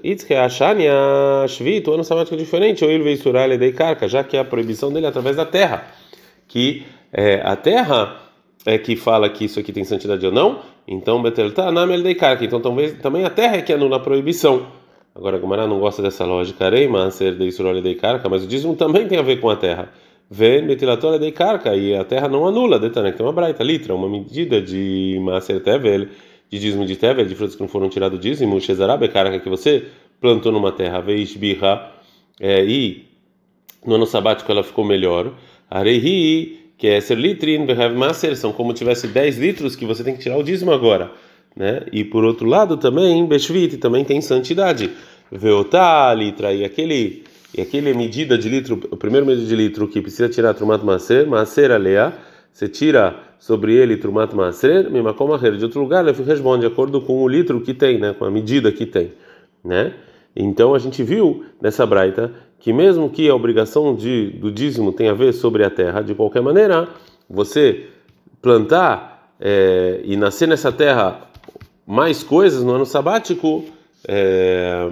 Itzke 0.04 0.34
Ashania 0.34 1.46
Shvit, 1.48 1.90
o 1.90 1.94
ano 1.94 2.04
sabático 2.04 2.36
é 2.36 2.38
diferente, 2.38 2.84
ou 2.84 2.92
ele 2.92 3.04
veio 3.04 3.18
surar 3.18 3.50
ele 3.50 3.72
carca, 3.72 4.08
já 4.08 4.22
que 4.22 4.36
é 4.36 4.40
a 4.42 4.44
proibição 4.44 4.92
dele 4.92 5.06
é 5.06 5.10
através 5.10 5.38
da 5.38 5.46
terra, 5.46 5.88
que 6.48 6.86
é, 7.14 7.42
a 7.42 7.56
terra 7.56 8.18
é 8.66 8.78
que 8.78 8.98
fala 8.98 9.30
que 9.30 9.46
isso 9.46 9.60
aqui 9.62 9.72
tem 9.72 9.86
santidade 9.86 10.26
ou 10.26 10.32
não, 10.32 10.60
então 10.86 11.22
Betelta 11.22 11.70
Anam 11.70 11.90
ele 11.90 12.16
carca, 12.16 12.44
então 12.44 12.60
talvez 12.60 13.00
também 13.00 13.24
a 13.24 13.30
terra 13.30 13.56
é 13.56 13.62
que 13.62 13.72
anula 13.72 13.96
a 13.96 14.00
proibição. 14.02 14.68
Agora, 15.18 15.40
Gumara 15.40 15.66
não 15.66 15.80
gosta 15.80 16.00
dessa 16.00 16.24
lógica, 16.26 16.66
Areima, 16.66 17.10
ser 17.10 17.36
de 17.36 17.46
Israel 17.48 17.82
de 17.82 17.96
carca, 17.96 18.30
mas 18.30 18.44
o 18.44 18.48
dízimo 18.48 18.76
também 18.76 19.08
tem 19.08 19.18
a 19.18 19.24
ver 19.24 19.42
com 19.42 19.50
a 19.50 19.56
terra. 19.56 19.92
Vem 20.30 20.62
metilatora 20.62 21.18
de 21.18 21.32
carca, 21.32 21.76
e 21.76 21.96
a 21.96 22.04
terra 22.04 22.28
não 22.28 22.46
anula, 22.46 22.78
detana, 22.78 23.12
que 23.12 23.18
tem 23.18 23.26
uma 23.26 23.34
braita, 23.34 23.64
litra, 23.64 23.96
uma 23.96 24.08
medida 24.08 24.62
de 24.62 25.18
Maser 25.20 25.60
Tevel, 25.64 26.10
de 26.52 26.60
dízimo 26.60 26.86
de 26.86 26.96
Tevel, 26.96 27.26
de 27.26 27.34
frutas 27.34 27.56
que 27.56 27.62
não 27.62 27.68
foram 27.68 27.90
tirados 27.90 28.20
do 28.20 28.22
dízimo, 28.22 28.62
Shezarabe 28.62 29.08
carca, 29.08 29.40
que 29.40 29.50
você 29.50 29.86
plantou 30.22 30.52
numa 30.52 30.72
terra, 30.72 31.02
Veish 31.02 31.36
birra, 31.36 31.94
é, 32.40 32.64
e 32.64 33.08
no 33.84 33.96
ano 33.96 34.06
sabático 34.06 34.52
ela 34.52 34.62
ficou 34.62 34.86
melhor. 34.86 35.34
Areihi, 35.68 36.60
que 36.78 36.86
é 36.86 37.02
ser 37.02 37.18
litrin, 37.18 37.66
behav 37.66 37.96
maser, 37.96 38.38
são 38.38 38.54
como 38.54 38.72
tivesse 38.72 39.08
10 39.08 39.40
litros 39.40 39.76
que 39.76 39.84
você 39.84 40.04
tem 40.04 40.14
que 40.14 40.22
tirar 40.22 40.38
o 40.38 40.44
dízimo 40.44 40.72
agora 40.72 41.12
né? 41.58 41.82
E 41.92 42.04
por 42.04 42.24
outro 42.24 42.48
lado 42.48 42.78
também 42.78 43.26
Beshvit 43.26 43.78
também 43.78 44.06
tem 44.06 44.22
santidade. 44.22 44.92
Veotá, 45.32 46.14
litra 46.14 46.54
e 46.54 46.64
aquele 46.64 47.24
e 47.58 47.62
aquele 47.62 47.94
medida 47.94 48.38
de 48.38 48.48
litro, 48.50 48.80
o 48.92 48.98
primeiro 48.98 49.26
medida 49.26 49.48
de 49.48 49.56
litro 49.56 49.88
que 49.88 50.02
precisa 50.02 50.30
tirar 50.30 50.54
trumat 50.54 50.84
maser, 50.84 51.26
maser 51.26 51.72
alea, 51.72 52.14
você 52.52 52.68
tira 52.68 53.16
sobre 53.40 53.74
ele 53.74 53.98
trumat 53.98 54.34
maser, 54.34 54.90
mimakom 54.92 55.36
de 55.38 55.64
outro 55.64 55.80
lugar, 55.82 56.06
ele 56.06 56.16
responde 56.24 56.62
de 56.62 56.68
acordo 56.68 57.02
com 57.02 57.24
o 57.24 57.28
litro 57.28 57.62
que 57.62 57.74
tem, 57.74 57.98
né, 57.98 58.14
com 58.14 58.26
a 58.26 58.32
medida 58.32 58.72
que 58.72 58.86
tem, 58.86 59.14
né? 59.64 59.94
Então 60.36 60.76
a 60.76 60.80
gente 60.80 61.02
viu 61.04 61.46
nessa 61.62 61.86
braita 61.86 62.32
que 62.60 62.74
mesmo 62.74 63.10
que 63.10 63.30
a 63.30 63.34
obrigação 63.34 63.96
de, 63.96 64.32
do 64.32 64.52
dízimo 64.52 64.92
tenha 64.92 65.12
a 65.12 65.16
ver 65.16 65.34
sobre 65.34 65.64
a 65.64 65.70
terra, 65.70 66.02
de 66.02 66.14
qualquer 66.14 66.42
maneira, 66.42 66.88
você 67.30 67.88
plantar 68.42 69.34
é, 69.40 70.02
e 70.04 70.18
nascer 70.18 70.48
nessa 70.48 70.72
terra 70.72 71.27
mais 71.88 72.22
coisas 72.22 72.64
no 72.64 72.74
ano 72.74 72.86
sabático, 72.86 73.64
é, 74.06 74.90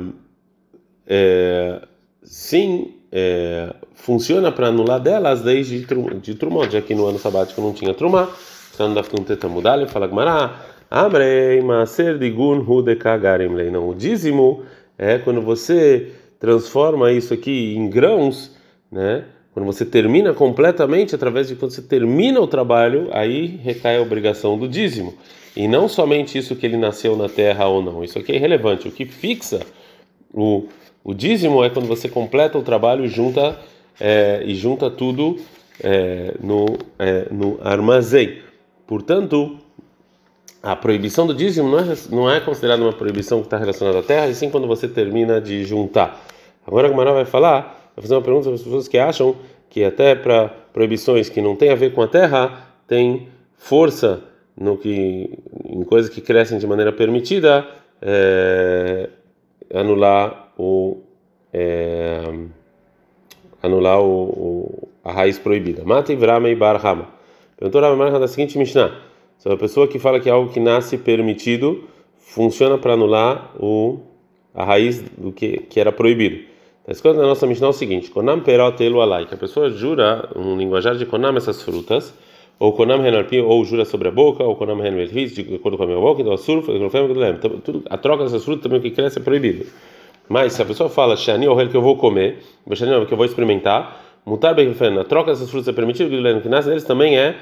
é, 1.05 1.81
sim, 2.23 2.93
é, 3.11 3.75
funciona 3.93 4.49
para 4.49 4.67
anular 4.67 5.01
delas 5.01 5.41
desde 5.41 5.85
de 6.21 6.35
Trumot, 6.35 6.71
já 6.71 6.81
que 6.81 6.95
no 6.95 7.05
ano 7.05 7.19
sabático 7.19 7.59
não 7.59 7.73
tinha 7.73 7.93
Trumá. 7.93 8.29
Então, 8.73 8.93
da 8.93 9.03
Teta 9.03 9.47
Mudale, 9.49 9.87
fala 9.87 10.07
Gmará, 10.07 10.65
Amrei, 10.89 11.61
Maser 11.61 12.17
Digun 12.17 12.59
Hudekagarim 12.59 13.53
Lei. 13.53 13.69
Não, 13.69 13.89
o 13.89 13.95
dízimo 13.95 14.63
é 14.97 15.17
quando 15.17 15.41
você 15.41 16.11
transforma 16.39 17.11
isso 17.11 17.33
aqui 17.33 17.75
em 17.75 17.89
grãos, 17.89 18.55
né? 18.91 19.25
Quando 19.53 19.65
você 19.65 19.85
termina 19.85 20.33
completamente, 20.33 21.15
através 21.15 21.47
de 21.47 21.55
quando 21.55 21.71
você 21.71 21.81
termina 21.81 22.41
o 22.41 22.47
trabalho, 22.47 23.07
aí 23.13 23.45
recai 23.63 23.97
a 23.97 24.01
obrigação 24.01 24.57
do 24.57 24.67
dízimo. 24.67 25.13
E 25.55 25.67
não 25.67 25.87
somente 25.87 26.37
isso 26.37 26.55
que 26.55 26.65
ele 26.65 26.77
nasceu 26.77 27.15
na 27.15 27.29
terra 27.29 27.67
ou 27.67 27.81
não. 27.81 28.03
Isso 28.03 28.19
aqui 28.19 28.33
é 28.33 28.35
irrelevante. 28.35 28.87
O 28.87 28.91
que 28.91 29.05
fixa 29.05 29.61
o, 30.33 30.67
o 31.03 31.13
dízimo 31.13 31.63
é 31.63 31.69
quando 31.69 31.87
você 31.87 32.09
completa 32.09 32.57
o 32.57 32.61
trabalho 32.61 33.07
junta, 33.07 33.57
é, 33.99 34.43
e 34.45 34.53
junta 34.53 34.89
tudo 34.89 35.37
é, 35.81 36.33
no, 36.41 36.77
é, 36.99 37.27
no 37.31 37.57
armazém. 37.63 38.39
Portanto, 38.85 39.57
a 40.61 40.75
proibição 40.75 41.25
do 41.25 41.33
dízimo 41.33 41.69
não 41.69 41.79
é, 41.79 41.95
não 42.09 42.29
é 42.29 42.39
considerada 42.39 42.81
uma 42.81 42.91
proibição 42.91 43.39
que 43.39 43.47
está 43.47 43.57
relacionada 43.57 43.99
à 43.99 44.03
terra, 44.03 44.27
e 44.27 44.35
sim 44.35 44.49
quando 44.49 44.67
você 44.67 44.87
termina 44.87 45.39
de 45.39 45.63
juntar. 45.63 46.21
Agora 46.67 46.87
a 46.87 46.89
Gamara 46.89 47.13
vai 47.13 47.25
falar, 47.25 47.91
vai 47.95 48.01
fazer 48.01 48.15
uma 48.15 48.21
pergunta 48.21 48.45
para 48.45 48.55
as 48.55 48.63
pessoas 48.63 48.87
que 48.87 48.97
acham 48.97 49.35
que 49.69 49.83
até 49.83 50.15
para 50.15 50.49
proibições 50.73 51.29
que 51.29 51.41
não 51.41 51.55
têm 51.55 51.69
a 51.69 51.75
ver 51.75 51.93
com 51.93 52.01
a 52.01 52.07
terra, 52.07 52.67
tem 52.87 53.29
força 53.57 54.21
no 54.57 54.77
que 54.77 55.37
em 55.65 55.83
coisas 55.83 56.09
que 56.09 56.21
crescem 56.21 56.57
de 56.57 56.67
maneira 56.67 56.91
permitida 56.91 57.67
é, 58.01 59.09
anular 59.73 60.53
o 60.57 61.01
é, 61.53 62.21
anular 63.61 64.01
o, 64.01 64.23
o, 64.25 64.87
a 65.03 65.11
raiz 65.11 65.39
proibida. 65.39 65.83
Mata 65.83 66.13
Ivramei 66.13 66.55
Bar 66.55 66.85
Hama. 66.85 67.07
Perguntou 67.57 67.81
Rav 67.81 68.19
da 68.19 68.27
seguinte 68.27 68.57
Mishnah: 68.57 68.93
se 69.37 69.49
a 69.49 69.57
pessoa 69.57 69.87
que 69.87 69.97
fala 69.97 70.19
que 70.19 70.29
algo 70.29 70.51
que 70.51 70.59
nasce 70.59 70.97
permitido 70.97 71.85
funciona 72.17 72.77
para 72.77 72.93
anular 72.93 73.51
o 73.57 73.99
a 74.53 74.63
raiz 74.63 75.01
do 75.17 75.31
que, 75.31 75.57
que 75.57 75.79
era 75.79 75.91
proibido. 75.91 76.37
Está 76.81 76.91
escrito 76.91 77.17
na 77.17 77.23
nossa 77.23 77.47
Mishnah 77.47 77.69
o 77.69 77.73
seguinte: 77.73 78.11
Konam 78.11 78.41
perotelu 78.41 79.01
alai, 79.01 79.25
que 79.25 79.33
a 79.33 79.37
pessoa 79.37 79.69
jura, 79.69 80.29
um 80.35 80.57
linguajar 80.57 80.95
de 80.95 81.05
Konam, 81.05 81.35
essas 81.35 81.61
frutas 81.61 82.13
ou 82.59 82.73
Konam 82.73 83.01
Renarpi, 83.01 83.39
ou 83.39 83.63
jura 83.65 83.85
sobre 83.85 84.07
a 84.07 84.11
boca, 84.11 84.43
ou 84.43 84.55
Konam 84.55 84.79
Renarpi, 84.79 85.25
de 85.27 85.55
acordo 85.55 85.77
com 85.77 85.83
a 85.83 85.87
minha 85.87 85.99
boca, 85.99 86.21
então 86.21 86.33
a 86.33 86.37
surfa, 86.37 86.71
tudo, 87.63 87.83
a 87.89 87.97
troca 87.97 88.23
dessas 88.23 88.43
frutas 88.43 88.63
também 88.63 88.79
o 88.79 88.81
que 88.81 88.91
cresce 88.91 89.19
é 89.19 89.21
proibido. 89.21 89.65
Mas 90.27 90.53
se 90.53 90.61
a 90.61 90.65
pessoa 90.65 90.89
fala, 90.89 91.15
Shani 91.15 91.47
ou 91.47 91.55
que 91.67 91.75
eu 91.75 91.81
vou 91.81 91.97
comer, 91.97 92.39
que 92.67 93.13
eu 93.13 93.17
vou 93.17 93.25
experimentar, 93.25 94.03
mutar 94.25 94.55
bem 94.55 94.73
a 94.99 95.03
troca 95.03 95.31
dessas 95.31 95.49
frutas 95.49 95.67
é 95.67 95.73
permitido, 95.73 96.09
que 96.41 96.49
nasce 96.49 96.69
neles 96.69 96.83
também 96.83 97.17
é 97.17 97.35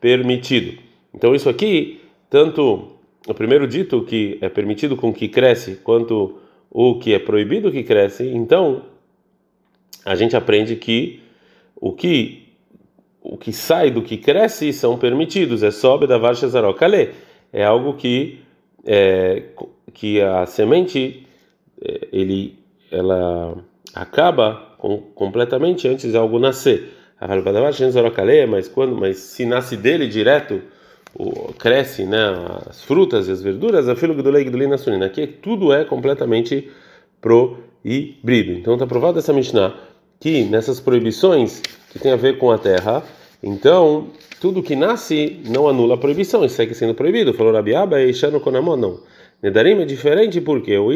permitido. 0.00 0.78
Então 1.14 1.34
isso 1.34 1.48
aqui, 1.48 2.00
tanto 2.30 2.88
o 3.26 3.34
primeiro 3.34 3.66
dito 3.66 4.02
que 4.02 4.38
é 4.40 4.48
permitido 4.48 4.96
com 4.96 5.12
que 5.12 5.28
cresce, 5.28 5.76
quanto 5.84 6.38
o 6.70 6.98
que 6.98 7.12
é 7.12 7.18
proibido 7.18 7.70
que 7.70 7.82
cresce, 7.82 8.28
então 8.28 8.82
a 10.04 10.14
gente 10.14 10.34
aprende 10.34 10.76
que 10.76 11.20
o 11.76 11.92
que 11.92 12.49
o 13.30 13.38
que 13.38 13.52
sai 13.52 13.92
do 13.92 14.02
que 14.02 14.16
cresce 14.16 14.72
são 14.72 14.98
permitidos. 14.98 15.62
É 15.62 15.70
sobe 15.70 16.04
da 16.04 16.18
varcha 16.18 16.48
zarocale. 16.48 17.10
É 17.52 17.64
algo 17.64 17.94
que 17.94 18.40
é, 18.84 19.44
que 19.94 20.20
a 20.20 20.46
semente 20.46 21.24
é, 21.80 22.08
ele 22.12 22.58
ela 22.90 23.56
acaba 23.94 24.74
com, 24.78 24.98
completamente 25.14 25.86
antes 25.86 26.10
de 26.10 26.16
algo 26.16 26.40
nascer. 26.40 26.92
Mas 28.48 28.66
quando, 28.66 28.96
mas 28.96 29.18
se 29.18 29.46
nasce 29.46 29.76
dele 29.76 30.08
direto, 30.08 30.60
o, 31.14 31.52
cresce, 31.52 32.04
né, 32.04 32.34
as 32.68 32.82
frutas 32.82 33.28
e 33.28 33.30
as 33.30 33.40
verduras, 33.40 33.88
a 33.88 33.94
filo 33.94 34.20
do 34.20 34.28
leite 34.28 34.50
do 34.50 34.58
lina 34.58 34.74
Aqui 35.04 35.28
tudo 35.28 35.72
é 35.72 35.84
completamente 35.84 36.68
proibido. 37.20 38.52
Então 38.52 38.74
está 38.74 38.88
provado 38.88 39.20
essa 39.20 39.32
Mishnah 39.32 39.72
que 40.18 40.44
nessas 40.44 40.80
proibições 40.80 41.62
que 41.92 41.98
tem 41.98 42.10
a 42.12 42.16
ver 42.16 42.38
com 42.38 42.50
a 42.50 42.58
terra, 42.58 43.04
então 43.42 44.08
tudo 44.40 44.62
que 44.62 44.74
nasce 44.74 45.40
não 45.46 45.68
anula 45.68 45.94
a 45.94 45.98
proibição 45.98 46.44
e 46.44 46.48
segue 46.48 46.74
sendo 46.74 46.94
proibido. 46.94 47.34
Falou 47.34 47.52
Rabiaba 47.52 48.00
e 48.00 48.12
Shano 48.14 48.40
Konamon, 48.40 48.76
não. 48.76 49.00
Nedarim 49.42 49.80
é 49.80 49.86
diferente 49.86 50.38
porque 50.40 50.76
o 50.76 50.90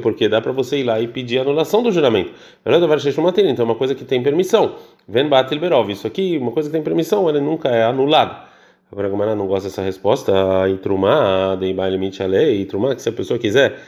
porque 0.00 0.28
dá 0.28 0.40
para 0.40 0.52
você 0.52 0.78
ir 0.78 0.84
lá 0.84 0.98
e 0.98 1.06
pedir 1.06 1.38
anulação 1.38 1.82
do 1.82 1.92
juramento. 1.92 2.32
Então 2.64 3.62
é 3.62 3.64
uma 3.64 3.74
coisa 3.74 3.94
que 3.94 4.04
tem 4.04 4.22
permissão. 4.22 4.76
Ven 5.06 5.28
Berov, 5.28 5.90
isso 5.90 6.06
aqui, 6.06 6.38
uma 6.38 6.52
coisa 6.52 6.70
que 6.70 6.72
tem 6.72 6.82
permissão, 6.82 7.28
ele 7.28 7.40
nunca 7.40 7.68
é 7.68 7.84
anulado. 7.84 8.46
Agora 8.90 9.08
a 9.08 9.10
Gamara 9.10 9.34
não 9.34 9.46
gosta 9.46 9.68
dessa 9.68 9.82
resposta. 9.82 10.32
E 10.70 10.78
Trumá, 10.78 11.54
Deibai 11.56 11.94
Michale, 11.98 12.62
e 12.62 12.64
Trumá, 12.64 12.94
que 12.94 13.02
se 13.02 13.10
a 13.10 13.12
pessoa 13.12 13.38
quiser, 13.38 13.78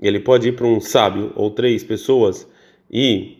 ele 0.00 0.20
pode 0.20 0.48
ir 0.48 0.52
para 0.52 0.66
um 0.66 0.80
sábio 0.80 1.32
ou 1.34 1.50
três 1.50 1.84
pessoas 1.84 2.48
e 2.90 3.38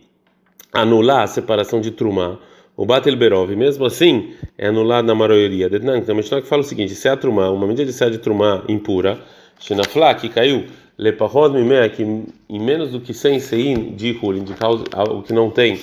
anular 0.73 1.23
a 1.23 1.27
separação 1.27 1.81
de 1.81 1.91
Trumá, 1.91 2.39
o 2.77 2.85
Batel 2.85 3.17
Berov, 3.17 3.51
mesmo 3.57 3.87
assim, 3.87 4.35
é 4.59 4.69
anulado 4.69 5.07
na 5.07 5.15
maioria. 5.15 5.71
Tem 5.71 5.81
uma 5.81 6.21
história 6.21 6.43
que 6.43 6.49
fala 6.49 6.63
o 6.63 6.65
seguinte: 6.65 6.95
se 6.95 7.09
a 7.09 7.17
Trumá, 7.17 7.51
uma 7.51 7.67
medida 7.67 7.87
de 7.87 7.93
sede 7.93 8.13
de 8.13 8.19
Trumá 8.19 8.65
impura, 8.69 9.19
Shinaflá, 9.59 10.15
que 10.15 10.29
caiu, 10.29 10.67
Lepahod 10.99 11.55
Mimea, 11.55 11.89
que 11.89 12.03
em 12.03 12.61
menos 12.61 12.91
do 12.91 13.01
que 13.01 13.15
100 13.15 13.41
Sein 13.41 13.95
de 13.95 14.19
Hulin, 14.21 14.45
de 14.45 14.53
causa, 14.55 14.85
o 15.11 15.23
que 15.23 15.33
não 15.33 15.51
tem, 15.51 15.81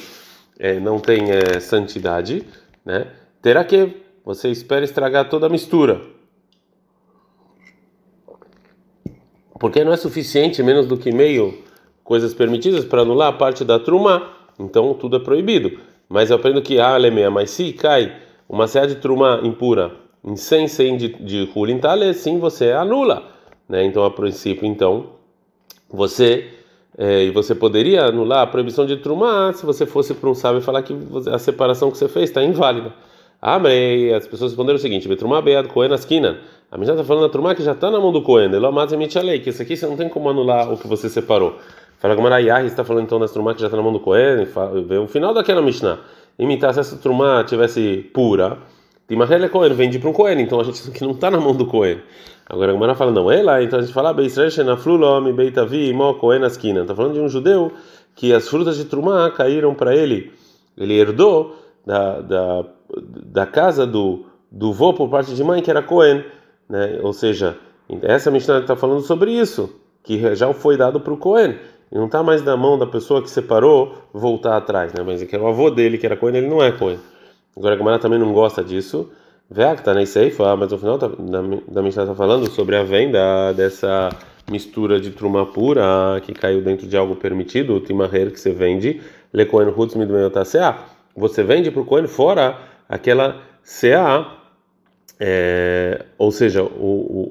é, 0.60 0.80
não 0.80 1.00
tem 1.00 1.32
é, 1.32 1.60
santidade, 1.60 2.44
né? 2.86 3.08
Terá 3.42 3.64
que 3.64 3.90
você 4.24 4.50
espera 4.50 4.86
estragar 4.86 5.28
toda 5.30 5.48
a 5.48 5.50
mistura. 5.50 6.02
Porque 9.60 9.84
não 9.84 9.94
é 9.94 9.98
suficiente, 9.98 10.62
menos 10.62 10.86
do 10.86 10.98
que 10.98 11.12
meio 11.12 11.58
coisas 12.04 12.34
permitidas 12.34 12.86
para 12.86 13.02
anular 13.02 13.30
a 13.30 13.34
parte 13.34 13.64
da 13.64 13.80
truma, 13.80 14.30
então 14.60 14.94
tudo 14.94 15.16
é 15.16 15.20
proibido. 15.20 15.80
Mas 16.14 16.30
eu 16.30 16.36
aprendo 16.36 16.62
que 16.62 16.80
a 16.80 16.94
alemeia, 16.94 17.32
mas 17.32 17.50
se 17.50 17.74
cai 17.74 18.14
uma 18.48 18.68
série 18.68 18.90
de 18.90 18.96
truma 18.98 19.42
impura 19.44 19.96
em 20.24 20.36
100 20.36 20.68
100 20.68 20.98
de, 20.98 21.08
de 21.16 21.50
hulintale, 21.56 22.14
sim 22.14 22.38
você 22.38 22.72
anula, 22.72 23.24
né? 23.68 23.84
Então 23.84 24.06
a 24.06 24.12
princípio, 24.12 24.68
então 24.68 25.08
você 25.90 26.50
É, 26.96 27.24
e 27.24 27.32
você 27.32 27.56
poderia 27.56 28.06
anular 28.06 28.42
a 28.44 28.48
proibição 28.48 28.86
de 28.86 28.98
trumá 28.98 29.52
se 29.54 29.66
você 29.66 29.84
fosse 29.84 30.14
para 30.14 30.30
um 30.30 30.36
sábio 30.36 30.62
falar 30.62 30.84
que 30.84 30.96
a 31.32 31.40
separação 31.40 31.90
que 31.90 31.98
você 31.98 32.08
fez 32.08 32.30
está 32.30 32.44
inválida. 32.44 32.94
Amei, 33.42 34.14
as 34.14 34.28
pessoas 34.28 34.52
responderam 34.52 34.78
o 34.78 34.80
seguinte: 34.80 35.08
Betrumá 35.08 35.42
bead 35.42 35.68
Cohen 35.70 35.92
esquina. 35.94 36.38
A 36.72 36.78
menina 36.78 36.94
está 36.94 37.04
falando 37.04 37.24
da 37.24 37.30
trumá 37.30 37.56
que 37.56 37.64
já 37.64 37.72
está 37.72 37.90
na 37.90 38.00
mão 38.00 38.12
do 38.12 38.22
Cohen. 38.22 38.54
Ele 38.54 39.40
que 39.40 39.50
isso 39.50 39.62
aqui 39.64 39.76
você 39.76 39.88
não 39.88 39.98
tem 39.98 40.08
como 40.08 40.30
anular 40.30 40.72
o 40.72 40.78
que 40.78 40.88
você 40.88 41.10
separou. 41.10 41.58
Fala 42.04 42.18
como 42.18 42.28
Yahi 42.28 42.66
está 42.66 42.84
falando 42.84 43.06
então 43.06 43.18
das 43.18 43.32
trumá 43.32 43.54
que 43.54 43.62
já 43.62 43.68
está 43.68 43.78
na 43.78 43.84
mão 43.84 43.94
do 43.94 44.00
Cohen. 44.02 44.46
O 45.02 45.08
final 45.08 45.34
daquela 45.34 45.62
Mishnah. 45.62 46.00
Imitar 46.38 46.74
se 46.74 46.82
essa 46.82 46.98
trumá 46.98 47.46
tivesse 47.46 48.10
pura, 48.14 48.58
Timarrele 49.08 49.48
Cohen 49.48 49.72
vende 49.72 50.00
para 50.00 50.10
um 50.10 50.12
Cohen. 50.12 50.42
Então 50.42 50.60
a 50.60 50.66
gente 50.66 50.92
que 50.92 51.02
não 51.02 51.12
está 51.12 51.32
na 51.32 51.40
mão 51.40 51.56
do 51.56 51.66
Cohen. 51.66 52.02
Agora 52.46 52.72
a 52.72 52.74
Gemara 52.74 52.94
fala, 52.94 53.10
não 53.10 53.32
é 53.32 53.42
lá, 53.42 53.64
então 53.64 53.80
a 53.80 53.82
gente 53.82 53.94
fala, 53.94 54.14
Beitavi, 54.14 55.94
Mo 55.94 56.16
Cohen 56.16 56.44
Askina. 56.44 56.82
Está 56.82 56.94
falando 56.94 57.14
de 57.14 57.22
um 57.22 57.30
judeu 57.30 57.72
que 58.18 58.34
as 58.34 58.50
frutas 58.50 58.76
de 58.76 58.84
Trumá 58.84 59.32
caíram 59.32 59.74
para 59.74 59.96
ele, 59.96 60.34
ele 60.78 60.96
herdou 61.00 61.56
da, 61.86 62.20
da, 62.20 62.66
da 62.98 63.46
casa 63.46 63.88
do, 63.88 64.26
do 64.52 64.74
vô 64.74 64.94
por 64.94 65.08
parte 65.10 65.34
de 65.34 65.42
mãe, 65.42 65.62
que 65.62 65.72
era 65.72 65.82
Cohen. 65.82 66.22
Né? 66.68 67.00
Ou 67.02 67.14
seja, 67.14 67.58
essa 68.02 68.30
Mishnah 68.30 68.60
está 68.60 68.76
falando 68.76 69.04
sobre 69.04 69.32
isso, 69.32 69.74
que 70.04 70.36
já 70.36 70.54
foi 70.54 70.76
dado 70.76 71.00
para 71.00 71.14
o 71.14 71.18
Cohen. 71.18 71.56
E 71.94 71.98
não 71.98 72.08
está 72.08 72.24
mais 72.24 72.44
na 72.44 72.58
mão 72.58 72.78
da 72.78 72.88
pessoa 72.88 73.22
que 73.22 73.30
separou 73.30 73.96
voltar 74.12 74.58
atrás, 74.58 74.92
né? 74.94 75.04
Mas 75.06 75.22
é 75.22 75.28
que 75.28 75.36
era 75.36 75.44
o 75.44 75.48
avô 75.48 75.70
dele, 75.70 76.00
que 76.00 76.06
era 76.08 76.18
Cohen, 76.18 76.36
ele 76.36 76.48
não 76.48 76.64
é 76.64 76.72
Cohen. 76.72 77.00
Agora 77.56 77.76
a 77.76 77.78
Gemara 77.78 78.00
também 78.00 78.18
não 78.18 78.34
gosta 78.34 78.64
disso. 78.64 79.12
Veakta 79.48 79.94
nem 79.94 80.06
Seifa, 80.06 80.56
mas 80.56 80.72
no 80.72 80.80
final 80.80 80.98
da, 80.98 81.08
da 81.08 81.82
Mishnah 81.84 82.04
está 82.04 82.16
falando 82.16 82.50
sobre 82.50 82.76
a 82.76 82.84
venda 82.84 83.54
dessa 83.54 84.10
mistura 84.50 85.00
de 85.00 85.12
truma 85.12 85.46
pura 85.46 86.20
que 86.24 86.34
caiu 86.34 86.62
dentro 86.62 86.88
de 86.88 86.98
algo 86.98 87.16
permitido, 87.16 87.76
o 87.76 87.80
timaher 87.80 88.32
que 88.32 88.40
você 88.40 88.52
vende, 88.52 89.00
le 89.32 89.46
kohen 89.46 89.70
hutz 89.70 89.96
Você 91.16 91.44
vende 91.44 91.70
para 91.70 91.82
o 91.82 91.86
kohen 91.86 92.08
fora 92.08 92.58
aquela 92.90 93.42
CA, 93.64 94.40
é, 95.20 96.06
ou 96.18 96.32
seja, 96.32 96.64
o, 96.64 96.68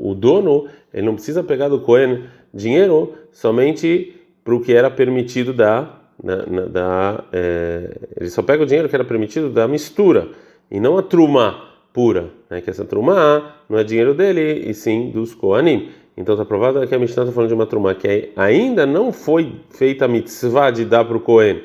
o, 0.07 0.11
o, 0.11 0.15
dono 0.15 0.69
ele 0.95 1.05
não 1.05 1.15
precisa 1.15 1.43
pegar 1.43 1.69
do 1.69 1.81
kohen 1.81 2.25
dinheiro 2.55 3.15
somente 3.33 4.22
para 4.45 4.55
o 4.55 4.61
que 4.61 4.73
era 4.73 4.91
permitido 4.91 5.53
da, 5.53 6.01
da, 6.23 6.45
da 6.67 7.25
é, 7.33 7.97
ele 8.21 8.31
só 8.31 8.43
pega 8.43 8.63
o 8.63 8.67
dinheiro 8.67 8.89
que 8.89 8.95
era 8.95 9.05
permitido 9.05 9.51
da 9.51 9.69
mistura 9.69 10.29
e 10.71 10.81
não 10.81 10.99
a 10.99 11.03
truma 11.03 11.69
pura, 11.93 12.31
né? 12.49 12.61
que 12.61 12.71
essa 12.71 12.85
trumá 12.85 13.57
não 13.69 13.79
é 13.79 13.85
dinheiro 13.85 14.15
dele, 14.15 14.69
e 14.69 14.75
sim 14.75 15.11
dos 15.11 15.35
Koanim. 15.35 15.91
Então 16.17 16.35
está 16.35 16.45
provado 16.45 16.87
que 16.87 16.95
a 16.95 16.99
Mishnah 16.99 17.23
está 17.25 17.35
falando 17.35 17.49
de 17.49 17.55
uma 17.55 17.67
trumá 17.67 17.95
que 17.95 18.31
ainda 18.37 18.85
não 18.85 19.13
foi 19.13 19.61
feita 19.71 20.05
a 20.05 20.09
mitzvah 20.09 20.71
de 20.71 20.85
dar 20.85 21.05
para 21.05 21.17
o 21.17 21.21
Kohen, 21.21 21.63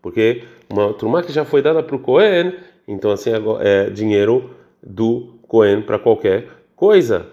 porque 0.00 0.42
uma 0.70 0.92
trumá 0.94 1.22
que 1.22 1.32
já 1.32 1.44
foi 1.44 1.62
dada 1.62 1.82
para 1.82 1.96
o 1.96 1.98
Kohen, 1.98 2.54
então 2.86 3.10
assim 3.10 3.30
é 3.60 3.90
dinheiro 3.90 4.50
do 4.82 5.34
Kohen 5.48 5.82
para 5.82 5.98
qualquer 5.98 6.46
coisa. 6.76 7.26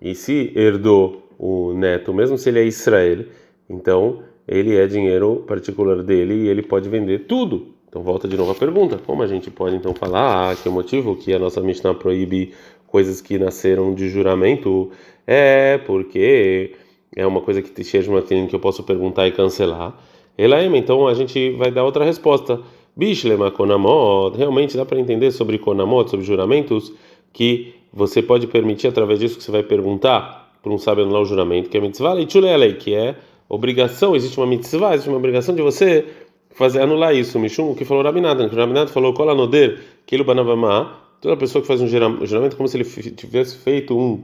E 0.00 0.14
se 0.14 0.52
herdou 0.54 1.28
o 1.38 1.74
neto, 1.74 2.14
mesmo 2.14 2.38
se 2.38 2.48
ele 2.48 2.60
é 2.60 2.64
Israel, 2.64 3.24
então 3.68 4.22
ele 4.46 4.76
é 4.76 4.86
dinheiro 4.86 5.44
particular 5.46 6.02
dele 6.02 6.34
e 6.34 6.48
ele 6.48 6.62
pode 6.62 6.88
vender 6.88 7.26
tudo. 7.26 7.68
Então 7.88 8.02
volta 8.02 8.26
de 8.26 8.36
novo 8.36 8.52
a 8.52 8.54
pergunta: 8.54 8.98
como 8.98 9.22
a 9.22 9.26
gente 9.26 9.50
pode 9.50 9.76
então 9.76 9.94
falar 9.94 10.56
que 10.56 10.68
o 10.68 10.72
motivo 10.72 11.16
que 11.16 11.32
a 11.32 11.38
nossa 11.38 11.60
Mishnah 11.60 11.94
proíbe 11.94 12.52
coisas 12.86 13.20
que 13.20 13.38
nasceram 13.38 13.94
de 13.94 14.08
juramento 14.08 14.90
é 15.26 15.78
porque 15.78 16.74
é 17.14 17.26
uma 17.26 17.40
coisa 17.40 17.62
que 17.62 17.70
te 17.70 17.98
uma 18.08 18.22
que 18.22 18.54
eu 18.54 18.60
posso 18.60 18.82
perguntar 18.82 19.26
e 19.26 19.32
cancelar. 19.32 19.96
Elaema, 20.36 20.78
então 20.78 21.06
a 21.06 21.14
gente 21.14 21.50
vai 21.52 21.70
dar 21.70 21.84
outra 21.84 22.04
resposta. 22.04 22.60
Bishlema 22.96 23.50
Konamot, 23.50 24.36
realmente 24.36 24.76
dá 24.76 24.84
para 24.84 24.98
entender 24.98 25.30
sobre 25.30 25.58
Konamot, 25.58 26.10
sobre 26.10 26.26
juramentos, 26.26 26.92
que 27.32 27.74
você 27.92 28.22
pode 28.22 28.46
permitir 28.46 28.88
através 28.88 29.18
disso 29.18 29.36
que 29.38 29.44
você 29.44 29.50
vai 29.50 29.62
perguntar 29.62 30.58
para 30.62 30.72
um 30.72 30.78
sábio 30.78 31.04
anular 31.04 31.22
o 31.22 31.24
juramento, 31.24 31.68
que 31.68 31.76
é 31.76 31.80
mitzvah, 31.80 32.18
e 32.20 32.26
que 32.74 32.94
é 32.94 33.16
obrigação, 33.54 34.16
existe 34.16 34.38
uma 34.38 34.46
mitzvah, 34.46 34.94
existe 34.94 35.10
uma 35.10 35.18
obrigação 35.18 35.54
de 35.54 35.60
você 35.60 36.06
fazer 36.54 36.80
anular 36.80 37.14
isso. 37.14 37.38
Mishum, 37.38 37.70
o 37.70 37.74
que 37.74 37.84
falou 37.84 38.02
Rabinatan, 38.02 38.48
que 38.48 38.54
o 38.54 38.58
Rabinatan 38.58 38.90
falou 38.90 39.12
Kola 39.12 39.34
Noder, 39.34 39.78
que 40.06 40.14
ele 40.14 40.24
banavamá, 40.24 40.98
toda 41.20 41.36
pessoa 41.36 41.60
que 41.60 41.68
faz 41.68 41.80
um 41.82 41.86
juramento 41.86 42.56
como 42.56 42.66
se 42.66 42.78
ele 42.78 42.84
tivesse 43.12 43.58
feito 43.58 43.96
um 43.96 44.22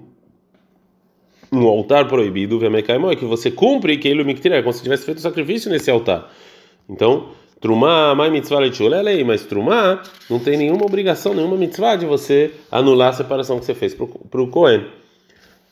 um 1.51 1.67
altar 1.67 2.07
proibido, 2.07 2.61
é 2.63 3.17
que 3.17 3.25
você 3.25 3.51
cumpre 3.51 3.97
que 3.97 4.07
ele 4.07 4.21
é 4.21 4.61
como 4.61 4.73
se 4.73 4.83
tivesse 4.83 5.07
feito 5.07 5.19
sacrifício 5.23 5.71
nesse 5.71 5.91
altar. 5.91 6.31
Então, 6.87 7.31
Trumá, 7.59 8.15
mai 8.15 8.31
mitzvah 8.31 8.59
lei, 8.59 9.25
mas 9.25 9.47
Trumá 9.47 10.03
não 10.29 10.39
tem 10.39 10.59
nenhuma 10.59 10.85
obrigação, 10.85 11.33
nenhuma 11.33 11.57
mitzvah 11.57 11.97
de 11.97 12.05
você 12.05 12.53
anular 12.71 13.09
a 13.09 13.13
separação 13.15 13.59
que 13.59 13.65
você 13.65 13.75
fez 13.75 13.95
para 13.95 14.43
o 14.43 14.49
Cohen. 14.49 14.87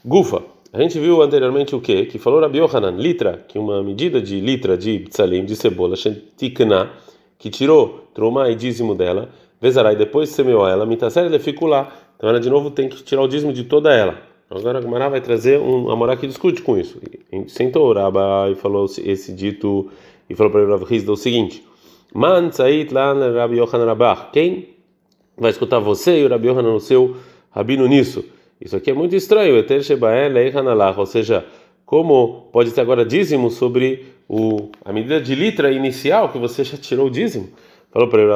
Gufa. 0.02 0.55
A 0.72 0.80
gente 0.80 0.98
viu 0.98 1.22
anteriormente 1.22 1.74
o 1.74 1.80
que? 1.80 2.06
Que 2.06 2.18
falou 2.18 2.40
Rabi 2.40 2.58
Yohanan, 2.58 2.90
litra, 2.90 3.44
que 3.46 3.58
uma 3.58 3.82
medida 3.82 4.20
de 4.20 4.40
litra 4.40 4.76
de 4.76 4.98
ptsalim, 5.00 5.44
de 5.44 5.54
cebola, 5.54 5.94
tikna, 6.36 6.90
que 7.38 7.50
tirou 7.50 8.08
troma 8.12 8.50
e 8.50 8.54
dízimo 8.54 8.94
dela, 8.94 9.28
vezarai, 9.60 9.94
depois 9.96 10.30
semeou 10.30 10.66
ela, 10.66 10.84
mitasser 10.84 11.30
lá. 11.62 11.92
Então 12.16 12.28
ela 12.28 12.40
de 12.40 12.50
novo 12.50 12.70
tem 12.70 12.88
que 12.88 13.02
tirar 13.02 13.22
o 13.22 13.28
dízimo 13.28 13.52
de 13.52 13.64
toda 13.64 13.92
ela. 13.92 14.18
Agora 14.50 14.78
a 14.78 14.82
Gemara 14.82 15.08
vai 15.08 15.20
trazer 15.20 15.58
um 15.58 15.90
Amorá 15.90 16.16
que 16.16 16.26
discute 16.26 16.62
com 16.62 16.78
isso. 16.78 17.00
Sentou 17.48 17.90
o 17.90 17.92
Rabba 17.92 18.50
e 18.50 18.54
falou 18.54 18.86
esse 19.04 19.32
dito, 19.32 19.90
e 20.28 20.34
falou 20.34 20.50
para 20.50 20.64
o 20.64 20.70
Rav 20.70 20.84
Hizda 20.90 21.12
o 21.12 21.16
seguinte: 21.16 21.64
Man 22.14 22.50
tzait 22.50 22.92
lan 22.92 23.32
Rabi 23.34 23.58
Yohanan. 23.58 23.96
Quem 24.32 24.68
vai 25.36 25.50
escutar 25.50 25.78
você 25.78 26.20
e 26.20 26.24
o 26.24 26.28
Rabi 26.28 26.48
Yohanan, 26.48 26.74
o 26.74 26.80
seu 26.80 27.16
rabino 27.50 27.86
nisso? 27.86 28.35
Isso 28.60 28.76
aqui 28.76 28.90
é 28.90 28.94
muito 28.94 29.14
estranho. 29.14 29.56
Eter 29.56 29.82
ou 30.96 31.06
seja, 31.06 31.44
como 31.84 32.48
pode 32.52 32.72
ter 32.72 32.80
agora 32.80 33.04
dízimo 33.04 33.50
sobre 33.50 34.06
o, 34.28 34.70
a 34.84 34.92
medida 34.92 35.20
de 35.20 35.34
litra 35.34 35.70
inicial 35.70 36.30
que 36.30 36.38
você 36.38 36.64
já 36.64 36.76
tirou 36.76 37.06
o 37.06 37.10
dízimo? 37.10 37.48
Falou 37.92 38.08
para 38.08 38.22
ele, 38.22 38.32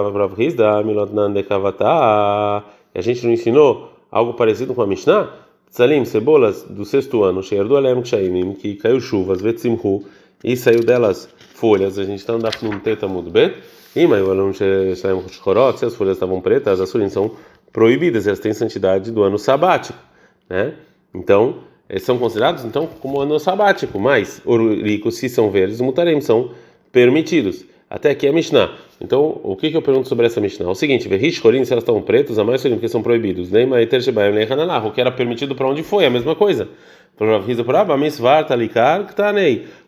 e 2.94 2.98
a 2.98 3.02
gente 3.02 3.24
não 3.24 3.33
ensinou 3.33 3.92
algo 4.11 4.35
parecido 4.35 4.74
com 4.74 4.83
a 4.83 4.87
Mishnah? 4.87 5.33
Tzalim, 5.70 6.04
cebolas 6.04 6.64
do 6.64 6.85
sexto 6.85 7.22
ano, 7.22 7.42
Sheirdu 7.42 7.76
Alem 7.76 8.02
Kshaimim, 8.02 8.54
que 8.54 8.74
caiu 8.74 9.00
chuvas, 9.00 9.40
Vetzimhu, 9.40 10.04
e 10.42 10.56
saiu 10.56 10.80
delas 10.80 11.28
folhas. 11.54 11.98
A 11.98 12.04
gente 12.04 12.18
está 12.18 12.33
andando 12.33 12.56
num 12.62 12.80
teta 12.80 13.06
muito 13.06 13.30
bem. 13.30 13.54
E 13.94 14.06
mas 14.06 14.22
o 14.22 14.30
aluno 14.30 14.52
se 14.54 14.64
as 14.64 15.94
folhas 15.94 16.16
estavam 16.16 16.40
pretas, 16.40 16.80
as 16.80 16.90
folhas 16.90 17.12
são 17.12 17.33
proibidas, 17.72 18.26
elas 18.26 18.40
têm 18.40 18.52
santidade 18.52 19.12
do 19.12 19.22
ano 19.22 19.38
sabático 19.38 20.10
né? 20.50 20.74
Então, 21.14 21.58
eles 21.88 22.02
são 22.02 22.18
considerados 22.18 22.64
então 22.64 22.86
como 22.86 23.20
ano 23.20 23.38
sabático, 23.38 23.98
mas 23.98 24.42
oricos, 24.44 25.16
se 25.16 25.28
são 25.28 25.50
verdes, 25.50 25.80
mutarem, 25.80 26.20
são 26.20 26.50
permitidos. 26.92 27.64
Até 27.88 28.10
aqui 28.10 28.26
é 28.26 28.32
Mishnah. 28.32 28.72
Então, 29.00 29.40
o 29.42 29.56
que, 29.56 29.70
que 29.70 29.76
eu 29.76 29.82
pergunto 29.82 30.08
sobre 30.08 30.26
essa 30.26 30.40
Mishnah? 30.40 30.66
É 30.66 30.68
o 30.68 30.74
seguinte: 30.76 31.08
Verrish 31.08 31.44
Horim, 31.44 31.64
se 31.64 31.72
elas 31.72 31.82
estão 31.82 32.00
pretas, 32.00 32.38
a 32.38 32.44
mais 32.44 32.62
porque 32.62 32.88
são 32.88 33.02
proibidos. 33.02 33.50
Hanalah, 33.52 34.86
o 34.86 34.92
que 34.92 35.00
era 35.00 35.10
permitido 35.10 35.56
para 35.56 35.66
onde 35.66 35.82
foi, 35.82 36.06
a 36.06 36.10
mesma 36.10 36.36
coisa. 36.36 36.68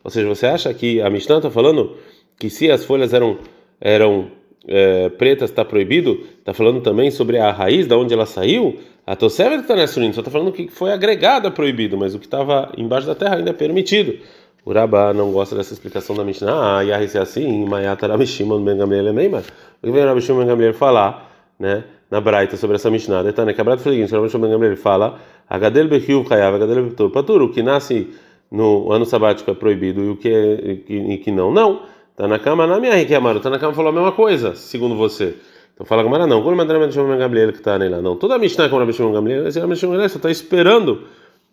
Ou 0.04 0.10
seja, 0.10 0.28
você 0.28 0.46
acha 0.46 0.74
que 0.74 1.00
a 1.00 1.08
Mishnah 1.08 1.36
está 1.36 1.50
falando 1.50 1.96
que 2.38 2.50
se 2.50 2.68
as 2.70 2.84
folhas 2.84 3.14
eram, 3.14 3.38
eram 3.80 4.26
é, 4.66 5.08
pretas 5.08 5.50
está 5.50 5.64
proibido, 5.64 6.26
está 6.38 6.52
falando 6.52 6.80
também 6.80 7.10
sobre 7.10 7.38
a 7.38 7.50
raiz, 7.52 7.86
da 7.86 7.96
onde 7.96 8.12
ela 8.12 8.26
saiu. 8.26 8.78
A 9.04 9.16
Toseva 9.16 9.56
está 9.56 9.74
nessa 9.74 9.94
só 10.12 10.20
está 10.20 10.30
falando 10.30 10.52
que 10.52 10.68
foi 10.68 10.92
agregado 10.92 11.48
a 11.48 11.50
proibido, 11.50 11.98
mas 11.98 12.14
o 12.14 12.20
que 12.20 12.26
estava 12.26 12.70
embaixo 12.76 13.06
da 13.06 13.16
terra 13.16 13.36
ainda 13.36 13.50
é 13.50 13.52
permitido. 13.52 14.18
O 14.64 14.72
Rabá 14.72 15.12
não 15.12 15.32
gosta 15.32 15.56
dessa 15.56 15.72
explicação 15.72 16.14
da 16.14 16.22
Mishnah. 16.22 16.78
Ah, 16.78 16.82
Yahis 16.82 17.16
é 17.16 17.18
assim, 17.18 17.64
Mayata 17.64 18.06
Rabishimon 18.06 18.62
Ben 18.62 18.78
Gamliel 18.78 19.12
Meimar. 19.12 19.42
O 19.82 19.86
que 19.86 19.90
vem 19.90 20.04
Rabishimon 20.04 20.38
Ben 20.38 20.46
Gamliel 20.46 20.74
falar, 20.74 21.28
né, 21.58 21.82
na 22.08 22.20
Braita 22.20 22.56
sobre 22.56 22.76
essa 22.76 22.88
Mishnah? 22.92 23.24
Detalhe, 23.24 23.52
que 23.52 23.60
a 23.60 23.64
Braita 23.64 23.82
foi 23.82 23.90
o 23.90 23.94
seguinte: 23.96 24.14
Rabishimon 24.14 24.42
Ben 24.42 24.50
Gamliel 24.52 24.76
fala, 24.76 25.18
Agadel 25.50 25.88
Bechiuv 25.88 26.28
Chayav, 26.28 26.54
Agadel 26.54 26.84
Betur 26.84 27.10
Patur, 27.10 27.42
o 27.42 27.48
que 27.48 27.60
nasce 27.60 28.08
no 28.52 28.92
ano 28.92 29.04
sabático 29.04 29.50
é 29.50 29.54
proibido 29.54 30.00
e 30.00 30.08
o 30.10 30.16
que, 30.16 30.28
é, 30.28 30.92
e 30.92 31.18
que 31.18 31.32
não, 31.32 31.50
não. 31.50 31.82
Tá 32.14 32.28
na 32.28 32.38
cama 32.38 32.68
na 32.68 32.78
minha 32.78 32.94
riqueza, 32.94 33.40
tá 33.40 33.50
na 33.50 33.58
cama 33.58 33.74
falou 33.74 33.90
a 33.90 33.92
mesma 33.92 34.12
coisa, 34.12 34.54
segundo 34.54 34.94
você. 34.94 35.34
Então 35.82 35.88
fala 35.88 36.04
Gamara 36.04 36.28
não, 36.28 36.44
quando 36.44 36.56
mandar 36.56 36.78
Rabi 36.78 36.92
Shimon 36.92 37.18
Gamliel 37.18 37.50
que 37.50 37.58
está 37.58 37.76
nela, 37.76 38.00
não. 38.00 38.14
Toda 38.14 38.36
a 38.36 38.38
Mishnah 38.38 38.68
com 38.68 38.78
Rabi 38.78 38.92
Shimon 38.92 39.12
Gamliel, 39.12 39.48
esse 39.48 39.58
Rabi 39.58 39.74
Shimon 39.74 39.92
Gamliel 39.94 40.08
só 40.10 40.16
está 40.16 40.30
esperando, 40.30 41.08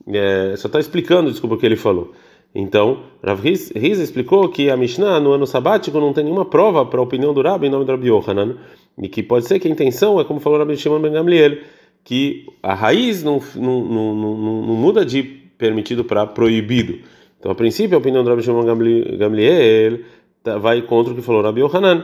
é, 0.08 0.54
só 0.56 0.68
está 0.68 0.80
explicando, 0.80 1.32
desculpa 1.32 1.56
o 1.56 1.58
que 1.58 1.65
ele 1.65 1.76
falou. 1.76 2.13
Então, 2.54 3.06
Rav 3.24 3.42
Riz, 3.42 3.72
Riz 3.76 3.98
explicou 3.98 4.48
que 4.50 4.70
a 4.70 4.78
Mishnah 4.78 5.20
no 5.20 5.32
ano 5.32 5.48
sabático 5.48 6.00
não 6.00 6.13
tem 6.13 6.26
nenhuma 6.26 6.46
prova 6.46 6.86
para 6.86 7.00
a 7.00 7.04
opinião 7.04 7.34
do 7.34 7.42
Rabi 7.42 7.65
em 7.65 7.70
nome 7.72 7.86
do 7.86 7.92
Rabi 7.92 8.08
Yohanan, 8.08 8.58
e 9.02 9.10
que 9.10 9.24
pode 9.24 9.48
ser 9.48 9.58
que 9.58 9.68
a 9.68 9.72
intenção 9.72 10.20
é 10.20 10.24
como 10.24 10.39
falou 10.39 10.60
Rabi 10.60 10.78
Shimon 10.78 11.02
Ben 11.02 11.12
Gamliel, 11.12 11.58
que 12.04 12.46
a 12.62 12.76
raiz 12.76 13.24
não, 13.24 13.42
não, 13.56 13.84
não, 13.84 14.15
não, 14.15 14.38
não 14.38 14.76
muda 14.76 15.04
de 15.04 15.24
permitido 15.24 16.04
para 16.04 16.28
proibido. 16.28 17.00
Então, 17.39 17.52
a 17.52 17.56
princípio, 17.56 17.96
a 17.96 18.00
opinião 18.00 18.24
do 18.24 18.30
Rabi 18.30 18.44
Shimon 18.44 18.63
Gamliel 19.18 20.02
tá, 20.44 20.60
vai 20.60 20.84
contra 20.84 21.13
o 21.13 21.15
que 21.15 21.22
falou 21.24 21.42
Rabi 21.42 21.62
Yohanan. 21.62 22.04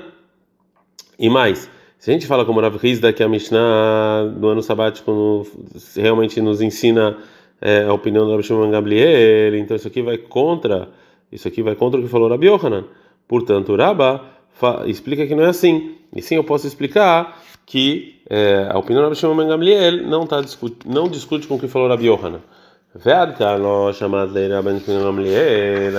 E 1.17 1.29
mais, 1.29 1.69
se 1.97 2.11
a 2.11 2.13
gente 2.13 2.27
fala 2.27 2.45
como 2.45 2.59
Rav 2.59 2.77
Hizda 2.83 3.11
que 3.11 3.23
a 3.23 3.27
Mishnah 3.27 4.33
do 4.37 4.49
ano 4.49 4.61
sabático 4.61 5.47
realmente 5.95 6.39
nos 6.41 6.61
ensina 6.61 7.17
é, 7.61 7.83
a 7.83 7.93
opinião 7.93 8.25
do 8.25 8.31
Rabi 8.31 8.43
Shimon 8.43 8.69
Gamliel, 8.69 9.55
então 9.55 9.75
isso 9.75 9.87
aqui 9.87 10.01
vai 10.01 10.17
contra, 10.17 10.89
isso 11.31 11.47
aqui 11.47 11.63
vai 11.63 11.75
contra 11.75 11.99
o 11.99 12.03
que 12.03 12.09
falou 12.09 12.29
Rabi 12.29 12.47
Yohanan. 12.47 12.85
Portanto, 13.27 13.75
Rabba 13.75 14.23
explica 14.85 15.25
que 15.25 15.33
não 15.35 15.43
é 15.43 15.47
assim. 15.47 15.95
E 16.15 16.21
sim, 16.21 16.35
eu 16.35 16.43
posso 16.43 16.67
explicar 16.67 17.41
que 17.65 18.21
é, 18.29 18.67
a 18.69 18.77
opinião 18.77 19.01
do 19.01 19.05
Rabi 19.05 19.15
Shimon 19.15 19.47
Gamliel 19.47 20.07
não 20.07 20.27
tá 20.27 20.41
discute, 20.41 20.87
não 20.87 21.07
discute 21.07 21.47
com 21.47 21.55
o 21.55 21.59
que 21.59 21.67
falou 21.67 21.89
Rabi 21.89 22.05
Yohanan. 22.05 22.41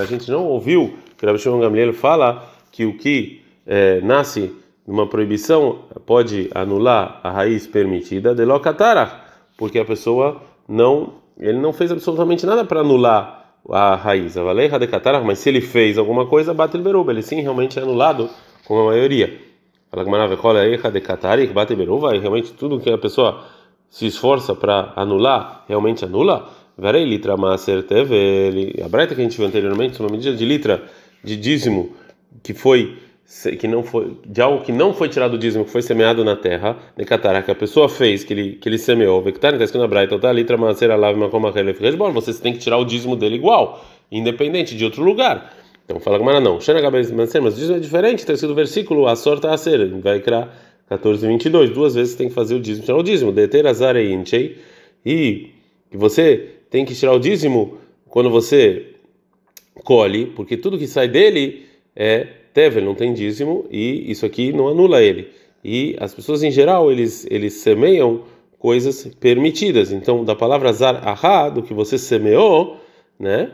A 0.01 0.05
gente 0.07 0.31
não 0.31 0.45
ouviu 0.47 0.97
que 1.19 1.27
Rabi 1.27 1.39
Shimon 1.39 1.61
Gamliel 1.61 1.93
fala 1.93 2.49
que 2.71 2.85
o 2.87 2.97
que 2.97 3.43
é, 3.67 4.01
nasce 4.03 4.53
numa 4.87 5.07
proibição 5.07 5.81
pode 6.05 6.49
anular 6.55 7.21
a 7.23 7.31
raiz 7.31 7.67
permitida 7.67 8.35
de 8.35 8.45
locatara, 8.45 9.21
porque 9.57 9.79
a 9.79 9.85
pessoa 9.85 10.41
não, 10.69 11.15
ele 11.39 11.59
não 11.59 11.73
fez 11.73 11.91
absolutamente 11.91 12.47
nada 12.47 12.65
para 12.65 12.81
anular 12.81 13.55
a 13.69 13.97
raiz. 13.97 14.37
A 14.37 14.45
valerra 14.45 14.79
de 14.79 14.87
catarach, 14.87 15.25
mas 15.25 15.39
se 15.41 15.49
ele 15.49 15.61
fez 15.61 15.99
alguma 15.99 16.27
coisa, 16.27 16.55
bate 16.55 16.79
beruba, 16.79 17.11
ele 17.11 17.23
sim 17.23 17.41
realmente 17.41 17.79
é 17.79 17.83
anulado 17.83 18.31
com 18.65 18.79
a 18.81 18.85
maioria. 18.85 19.41
Fala 19.91 20.05
que 20.05 20.11
maravilha, 20.11 20.91
de 20.91 21.47
bate 21.53 21.75
beruba, 21.75 22.15
e 22.15 22.19
realmente 22.19 22.53
tudo 22.53 22.79
que 22.79 22.91
a 22.91 22.99
pessoa 22.99 23.45
se 23.91 24.07
esforça 24.07 24.55
para 24.55 24.93
anular, 24.95 25.65
realmente 25.69 26.05
anula. 26.05 26.49
Verei 26.79 27.05
litra 27.05 27.37
maser 27.37 27.85
teve, 27.85 28.75
a 28.85 28.89
breta 28.89 29.15
que 29.15 29.21
a 29.21 29.25
gente 29.25 29.39
viu 29.39 29.47
anteriormente, 29.47 29.99
uma 30.01 30.11
medida 30.11 30.37
de 30.37 30.45
litra 30.45 30.85
de 31.25 31.35
dízimo 31.35 31.97
que 32.43 32.53
foi 32.53 32.99
que 33.59 33.67
não 33.67 33.83
foi 33.83 34.17
de 34.25 34.41
algo 34.41 34.65
que 34.65 34.71
não 34.71 34.95
foi 34.95 35.09
tirado 35.09 35.33
do 35.33 35.39
dízimo, 35.39 35.65
que 35.65 35.71
foi 35.71 35.83
semeado 35.83 36.25
na 36.25 36.37
terra, 36.37 36.77
de 36.97 37.05
catara 37.05 37.43
que 37.43 37.51
a 37.51 37.55
pessoa 37.55 37.89
fez, 37.89 38.23
que 38.23 38.33
ele 38.33 38.53
que 38.53 38.69
ele 38.69 38.79
semeou, 38.79 39.21
vectar, 39.21 39.53
está 39.53 39.65
escrito 39.65 39.83
na 39.83 39.89
Braita, 39.89 40.19
tá 40.19 40.33
litra 40.33 40.57
maser 40.57 40.97
lave 40.97 41.19
makoma 41.19 41.53
bom, 41.97 42.13
você 42.13 42.33
tem 42.35 42.53
que 42.53 42.61
tirar 42.61 42.79
o 42.79 42.85
dízimo 42.85 43.17
dele 43.17 43.35
igual, 43.35 43.85
independente 44.13 44.77
de 44.77 44.85
outro 44.85 45.03
lugar. 45.03 45.53
Então 45.85 45.99
fala 46.01 46.19
com 46.19 46.41
não. 46.41 46.61
Shana 46.61 46.89
mas 46.91 47.11
o 47.11 47.51
dízimo 47.51 47.77
é 47.77 47.81
diferente, 47.81 48.21
está 48.21 48.33
escrito 48.33 48.51
no 48.51 48.57
versículo, 48.57 49.07
a 49.07 49.17
sorte 49.17 49.47
a 49.47 49.57
ser, 49.57 49.89
vai 50.01 50.21
criar 50.21 50.49
14 50.89 51.27
22, 51.27 51.71
duas 51.71 51.95
vezes 51.97 52.13
você 52.13 52.19
tem 52.19 52.29
que 52.29 52.35
fazer 52.35 52.55
o 52.55 52.61
dízimo, 52.61 52.85
tirar 52.87 52.99
o 52.99 53.03
dízimo, 53.03 53.33
deter 53.33 53.67
azar 53.67 53.97
e 53.97 55.51
que 55.91 55.97
você 55.97 56.51
tem 56.71 56.85
que 56.85 56.95
tirar 56.95 57.13
o 57.13 57.19
dízimo 57.19 57.79
quando 58.09 58.31
você 58.31 58.95
colhe, 59.85 60.27
porque 60.27 60.57
tudo 60.57 60.79
que 60.79 60.87
sai 60.87 61.09
dele 61.09 61.67
é 61.95 62.27
tevel, 62.57 62.83
não 62.83 62.95
tem 62.95 63.13
dízimo 63.13 63.67
e 63.71 64.11
isso 64.11 64.25
aqui 64.25 64.51
não 64.51 64.67
anula 64.67 65.03
ele. 65.03 65.29
E 65.63 65.95
as 66.01 66.15
pessoas 66.15 66.43
em 66.43 66.51
geral, 66.51 66.91
eles 66.91 67.27
eles 67.31 67.53
semeiam 67.53 68.23
coisas 68.59 69.05
permitidas. 69.21 69.93
Então, 69.93 70.25
da 70.25 70.35
palavra 70.35 70.73
zar 70.73 71.07
ahá, 71.07 71.51
do 71.51 71.63
que 71.63 71.75
você 71.75 71.99
semeou, 71.99 72.79
né? 73.21 73.53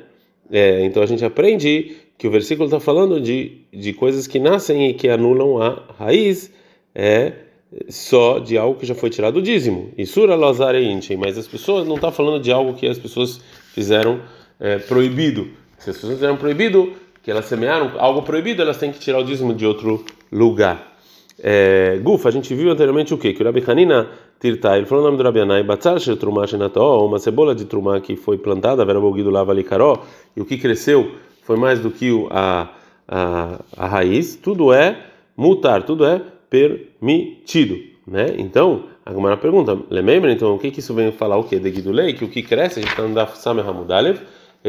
É, 0.48 0.84
então 0.84 1.02
a 1.02 1.06
gente 1.06 1.24
aprende 1.24 1.96
que 2.16 2.28
o 2.28 2.30
versículo 2.30 2.66
está 2.66 2.78
falando 2.78 3.20
de, 3.20 3.62
de 3.72 3.92
coisas 3.92 4.28
que 4.28 4.38
nascem 4.38 4.90
e 4.90 4.94
que 4.94 5.08
anulam 5.08 5.60
a 5.60 5.82
raiz, 5.98 6.52
é 6.94 7.32
só 7.88 8.38
de 8.38 8.56
algo 8.56 8.78
que 8.78 8.86
já 8.86 8.94
foi 8.94 9.10
tirado 9.10 9.34
do 9.34 9.42
dízimo. 9.42 9.90
Isura 9.98 10.36
lozareintem, 10.36 11.16
mas 11.16 11.36
as 11.36 11.48
pessoas 11.48 11.88
não 11.88 11.96
está 11.96 12.12
falando 12.12 12.40
de 12.40 12.52
algo 12.52 12.74
que 12.74 12.86
as 12.86 12.98
pessoas 12.98 13.40
fizeram 13.74 14.20
é, 14.60 14.78
proibido. 14.78 15.48
Se 15.78 15.90
as 15.90 15.96
pessoas 15.96 16.14
fizeram 16.14 16.36
proibido, 16.36 16.92
que 17.22 17.30
elas 17.30 17.44
semearam 17.44 17.92
algo 17.98 18.22
proibido, 18.22 18.62
elas 18.62 18.78
têm 18.78 18.92
que 18.92 18.98
tirar 18.98 19.18
o 19.18 19.24
dízimo 19.24 19.54
de 19.54 19.64
outro 19.64 20.04
lugar. 20.30 20.92
É, 21.38 21.98
Gufa, 22.02 22.28
a 22.28 22.32
gente 22.32 22.54
viu 22.54 22.70
anteriormente 22.70 23.14
o 23.14 23.18
quê? 23.18 23.32
Que 23.32 23.42
o 23.42 23.46
Rabi 23.46 23.62
Hanina 23.66 24.08
Tirta, 24.38 24.76
ele 24.76 24.86
falou 24.86 25.04
o 25.04 25.06
nome 25.06 25.18
do 25.18 25.22
Rabi 25.22 25.40
Anai, 25.40 25.62
Batzar 25.62 25.98
Trumá 26.18 26.46
Shenató, 26.46 27.06
uma 27.06 27.20
cebola 27.20 27.54
de 27.54 27.64
Trumá 27.64 28.00
que 28.00 28.16
foi 28.16 28.36
plantada, 28.36 28.84
Vera 28.84 29.00
Boguido 29.00 29.30
Lava 29.30 29.52
Licaró, 29.52 30.04
e 30.36 30.40
o 30.40 30.44
que 30.44 30.58
cresceu 30.58 31.12
foi 31.42 31.56
mais 31.56 31.78
do 31.78 31.92
que 31.92 32.10
a, 32.30 32.68
a, 33.06 33.60
a 33.76 33.86
raiz, 33.86 34.34
tudo 34.34 34.72
é 34.72 34.98
mutar, 35.36 35.84
tudo 35.84 36.04
é 36.04 36.20
permitido, 36.50 37.78
né? 38.04 38.34
Então, 38.36 38.84
a 39.06 39.12
Gemara 39.12 39.36
pergunta, 39.36 39.78
lembra 39.88 40.32
então 40.32 40.54
o 40.54 40.58
que 40.58 40.70
que 40.72 40.80
isso 40.80 40.92
vem 40.92 41.12
falar 41.12 41.36
o 41.36 41.44
quê? 41.44 41.58
De 41.58 41.70
Guidulei, 41.70 42.12
que 42.12 42.24
o 42.24 42.28
que 42.28 42.42
cresce, 42.42 42.80
a 42.80 42.82
gente 42.82 42.90
está 42.90 43.04
andando 43.04 43.28
Samer 43.36 43.66
Hamudalev, 43.66 44.20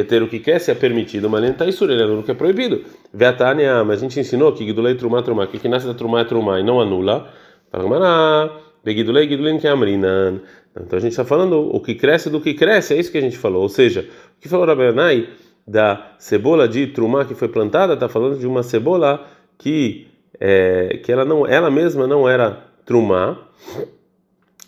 ter 0.02 0.24
o 0.24 0.28
que 0.28 0.40
quer 0.40 0.60
se 0.60 0.72
é 0.72 0.76
permitido, 0.76 1.30
mas 1.30 1.42
nem 1.42 1.54
tá 1.54 1.68
isso, 1.68 1.84
ele 1.84 2.02
anula 2.02 2.22
o 2.22 2.24
que 2.24 2.32
é 2.32 2.34
proibido. 2.34 2.84
Veatania, 3.14 3.84
mas 3.84 4.00
a 4.00 4.02
gente 4.02 4.20
ensinou 4.20 4.52
que 4.54 4.66
Gidulei 4.66 4.96
Trumá 4.96 5.22
Trumá, 5.22 5.46
que 5.46 5.60
que 5.60 5.68
nasce 5.68 5.86
da 5.86 5.94
Trumá 5.94 6.22
é 6.22 6.24
Trumá 6.24 6.60
e 6.60 6.64
não 6.64 6.82
anula. 6.82 7.32
Amrinan. 9.68 10.42
Então 10.76 10.98
a 10.98 11.02
gente 11.02 11.12
está 11.12 11.24
falando 11.24 11.60
o 11.60 11.80
que 11.80 11.94
cresce 11.94 12.30
do 12.30 12.42
que 12.42 12.54
cresce, 12.54 12.94
é 12.96 13.00
isso 13.00 13.12
que 13.12 13.18
a 13.18 13.22
gente 13.22 13.38
falou. 13.38 13.62
Ou 13.62 13.70
seja, 13.70 14.08
o 14.38 14.42
que 14.42 14.50
falou 14.50 14.66
Rabanai 14.66 15.30
da 15.68 16.14
cebola 16.18 16.68
de 16.68 16.88
Trumá 16.88 17.26
que 17.26 17.36
foi 17.36 17.48
plantada, 17.48 17.94
está 17.94 18.10
falando 18.10 18.40
de 18.40 18.48
uma 18.48 18.64
cebola 18.64 19.28
que 19.58 20.08
é, 20.40 21.00
que 21.04 21.12
ela 21.12 21.24
não, 21.24 21.48
ela 21.48 21.70
mesma 21.70 22.08
não 22.08 22.28
era 22.28 22.64
Trumá. 22.86 23.38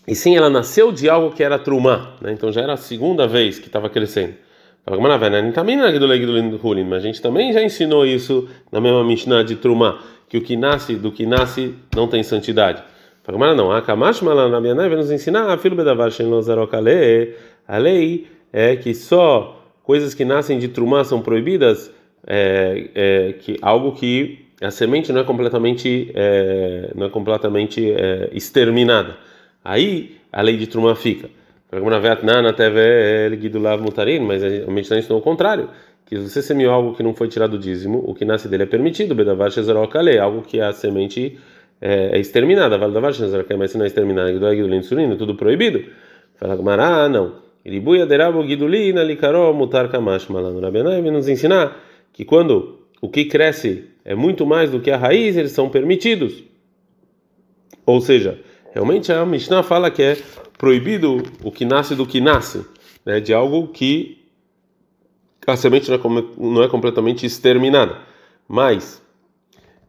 E 0.08 0.14
sim, 0.14 0.38
ela 0.38 0.50
nasceu 0.50 0.92
de 0.92 1.10
algo 1.10 1.36
que 1.36 1.44
era 1.44 1.58
Trumá, 1.58 2.16
né? 2.22 2.32
então 2.32 2.52
já 2.52 2.62
era 2.62 2.74
a 2.74 2.78
segunda 2.78 3.28
vez 3.28 3.58
que 3.58 3.66
estava 3.66 3.90
crescendo. 3.90 4.36
Mas 6.84 7.04
a 7.04 7.08
gente 7.08 7.20
também 7.20 7.52
já 7.52 7.64
ensinou 7.64 8.06
isso 8.06 8.48
na 8.72 8.80
mesma 8.80 9.04
Mishnah 9.04 9.42
de 9.42 9.56
Trumá, 9.56 10.00
que 10.30 10.38
o 10.38 10.42
que 10.42 10.56
nasce 10.56 10.96
do 10.96 11.12
que 11.12 11.26
nasce 11.26 11.74
não 11.96 12.08
tem 12.08 12.22
santidade. 12.22 12.84
Não, 13.56 13.72
a 13.72 13.82
Kamash 13.82 14.22
Malanabianai 14.22 14.88
vai 14.88 14.98
nos 14.98 15.10
ensinar 15.10 15.52
a 15.52 15.58
filho 15.58 15.76
Bedavar 15.76 16.12
A 17.68 17.78
lei 17.80 18.28
é 18.54 18.76
que 18.76 18.94
só 18.94 19.60
coisas 19.82 20.14
que 20.14 20.24
nascem 20.24 20.60
de 20.60 20.68
Trumá 20.68 21.04
são 21.04 21.20
proibidas, 21.20 21.92
é, 22.28 22.90
é, 22.94 23.34
que 23.34 23.58
algo 23.64 23.94
que 23.94 24.46
a 24.62 24.70
semente 24.70 25.12
não 25.12 25.22
é 25.22 25.24
completamente 25.24 26.12
é, 26.14 26.92
não 26.94 27.08
é 27.08 27.10
completamente 27.10 27.92
é, 27.92 28.30
exterminada. 28.32 29.18
Aí 29.64 30.18
a 30.32 30.44
lei 30.44 30.58
de 30.58 30.68
Trumá 30.68 30.94
fica 30.94 31.28
mas 31.72 31.84
a 34.44 34.72
Mishnah 34.72 35.00
ensinou 35.00 35.20
o 35.20 35.22
contrário, 35.22 35.70
que 36.06 36.18
se 36.18 36.30
você 36.30 36.42
semeou 36.42 36.74
algo 36.74 36.96
que 36.96 37.02
não 37.02 37.14
foi 37.14 37.28
tirado 37.28 37.52
do 37.52 37.60
dízimo, 37.60 38.04
o 38.06 38.14
que 38.14 38.24
nasce 38.24 38.48
dele 38.48 38.64
é 38.64 38.66
permitido, 38.66 39.16
bedavar 39.16 39.52
shezerokale, 39.52 40.18
algo 40.20 40.44
que 40.44 40.62
a 40.62 40.72
semente 40.72 41.40
é, 41.82 42.16
é 42.16 42.20
exterminada, 42.20 42.78
valdavar 42.78 43.14
shezerokale, 43.14 43.60
mas 43.60 43.72
se 43.72 43.78
não 43.78 43.86
é 43.86 43.88
exterminada, 43.88 44.32
gidulin 44.32 44.78
insulina, 44.78 45.16
tudo 45.16 45.36
proibido. 45.36 45.84
Fala 46.36 46.56
Gamara, 46.56 47.06
ah, 47.06 47.10
não. 47.10 47.46
Iribuya 47.66 48.06
derabo 48.06 48.46
gidulina 48.46 49.04
likaró 49.04 49.52
mutar 49.52 49.90
kamash 49.90 50.30
malano 50.30 50.60
rabenai, 50.60 51.02
nos 51.02 51.28
ensinar 51.28 51.76
que 52.14 52.24
quando 52.24 52.82
o 53.02 53.10
que 53.10 53.26
cresce 53.26 53.86
é 54.04 54.14
muito 54.14 54.46
mais 54.46 54.70
do 54.70 54.80
que 54.80 54.92
a 54.92 54.98
raiz, 54.98 55.36
eles 55.36 55.52
são 55.52 55.70
permitidos. 55.70 56.44
Ou 57.86 58.00
seja, 58.00 58.40
realmente 58.72 59.12
a 59.12 59.26
Mishnah 59.26 59.64
fala 59.64 59.90
que 59.90 60.04
é 60.04 60.18
proibido 60.58 61.24
o 61.44 61.52
que 61.52 61.66
nasce 61.66 61.96
do 61.96 62.06
que 62.06 62.22
nasce, 62.22 62.66
né, 63.06 63.20
de 63.20 63.34
algo 63.34 63.68
que 63.68 64.26
a 65.46 65.56
semente 65.56 65.90
não 65.90 65.98
é, 65.98 66.24
não 66.38 66.64
é 66.64 66.68
completamente 66.68 67.26
exterminada. 67.26 68.00
Mas 68.48 69.02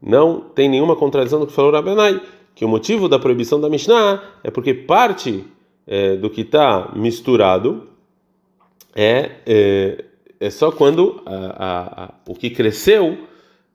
não 0.01 0.39
tem 0.39 0.69
nenhuma 0.69 0.95
contradição 0.95 1.39
do 1.39 1.47
que 1.47 1.53
falou 1.53 1.71
Rabenai, 1.71 2.21
que 2.53 2.65
o 2.65 2.69
motivo 2.69 3.07
da 3.07 3.19
proibição 3.19 3.59
da 3.59 3.69
Mishnah 3.69 4.21
é 4.43 4.51
porque 4.51 4.73
parte 4.73 5.45
é, 5.85 6.15
do 6.15 6.29
que 6.29 6.41
está 6.41 6.91
misturado 6.95 7.87
é, 8.95 9.31
é, 9.45 10.05
é, 10.39 10.49
só 10.49 10.71
quando 10.71 11.21
a, 11.25 11.35
a, 11.35 12.03
a, 12.05 12.13
o 12.27 12.33
que 12.33 12.49
cresceu, 12.49 13.17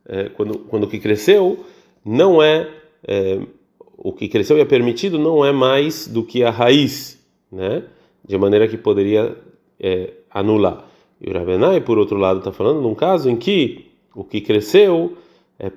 é, 0.05 0.29
quando, 0.29 0.59
quando 0.59 0.83
o 0.83 0.87
que 0.87 0.99
cresceu 0.99 1.65
não 2.03 2.43
é, 2.43 2.69
é 3.07 3.39
o 3.97 4.11
que 4.11 4.27
cresceu 4.27 4.57
e 4.57 4.61
é 4.61 4.65
permitido 4.65 5.19
não 5.19 5.45
é 5.45 5.51
mais 5.51 6.07
do 6.07 6.23
que 6.23 6.43
a 6.43 6.49
raiz, 6.49 7.19
né? 7.51 7.83
De 8.27 8.37
maneira 8.37 8.67
que 8.67 8.77
poderia 8.77 9.35
é, 9.79 10.13
anular. 10.31 10.85
E 11.21 11.29
o 11.29 11.33
Rabenai, 11.33 11.81
por 11.81 11.97
outro 11.97 12.17
lado, 12.17 12.39
está 12.39 12.51
falando 12.51 12.81
num 12.81 12.95
caso 12.95 13.29
em 13.29 13.35
que 13.35 13.91
o 14.15 14.23
que 14.23 14.41
cresceu 14.41 15.17
é 15.59 15.71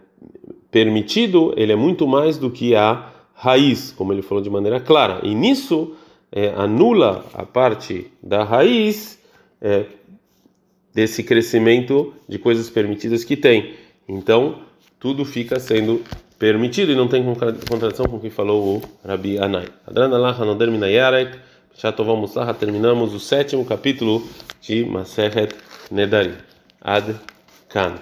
permitido, 0.70 1.52
ele 1.56 1.72
é 1.72 1.76
muito 1.76 2.06
mais 2.06 2.38
do 2.38 2.50
que 2.50 2.74
a 2.74 3.12
raiz, 3.34 3.92
como 3.92 4.12
ele 4.12 4.22
falou 4.22 4.42
de 4.42 4.50
maneira 4.50 4.80
clara. 4.80 5.20
E 5.22 5.34
nisso 5.34 5.94
é, 6.32 6.48
anula 6.56 7.24
a 7.34 7.44
parte 7.44 8.10
da 8.22 8.42
raiz 8.44 9.20
é, 9.60 9.86
desse 10.92 11.22
crescimento 11.22 12.12
de 12.28 12.38
coisas 12.38 12.70
permitidas 12.70 13.22
que 13.22 13.36
tem. 13.36 13.74
Então, 14.08 14.60
tudo 14.98 15.24
fica 15.24 15.60
sendo 15.60 16.02
permitido 16.38 16.92
e 16.92 16.94
não 16.94 17.08
tem 17.08 17.24
contradição 17.68 18.06
com 18.06 18.16
o 18.16 18.20
que 18.20 18.30
falou 18.30 18.76
o 18.76 18.82
Rabi 19.06 19.38
Anai. 19.38 19.68
Adranallah 19.86 20.30
Hanoder 20.30 20.70
Minayarek, 20.70 21.38
Shatovamos 21.76 22.34
Laha, 22.34 22.54
terminamos 22.54 23.14
o 23.14 23.20
sétimo 23.20 23.64
capítulo 23.64 24.26
de 24.60 24.84
Maseret 24.84 25.54
Nedarim. 25.90 26.34
Ad 26.80 27.14
kan. 27.68 27.98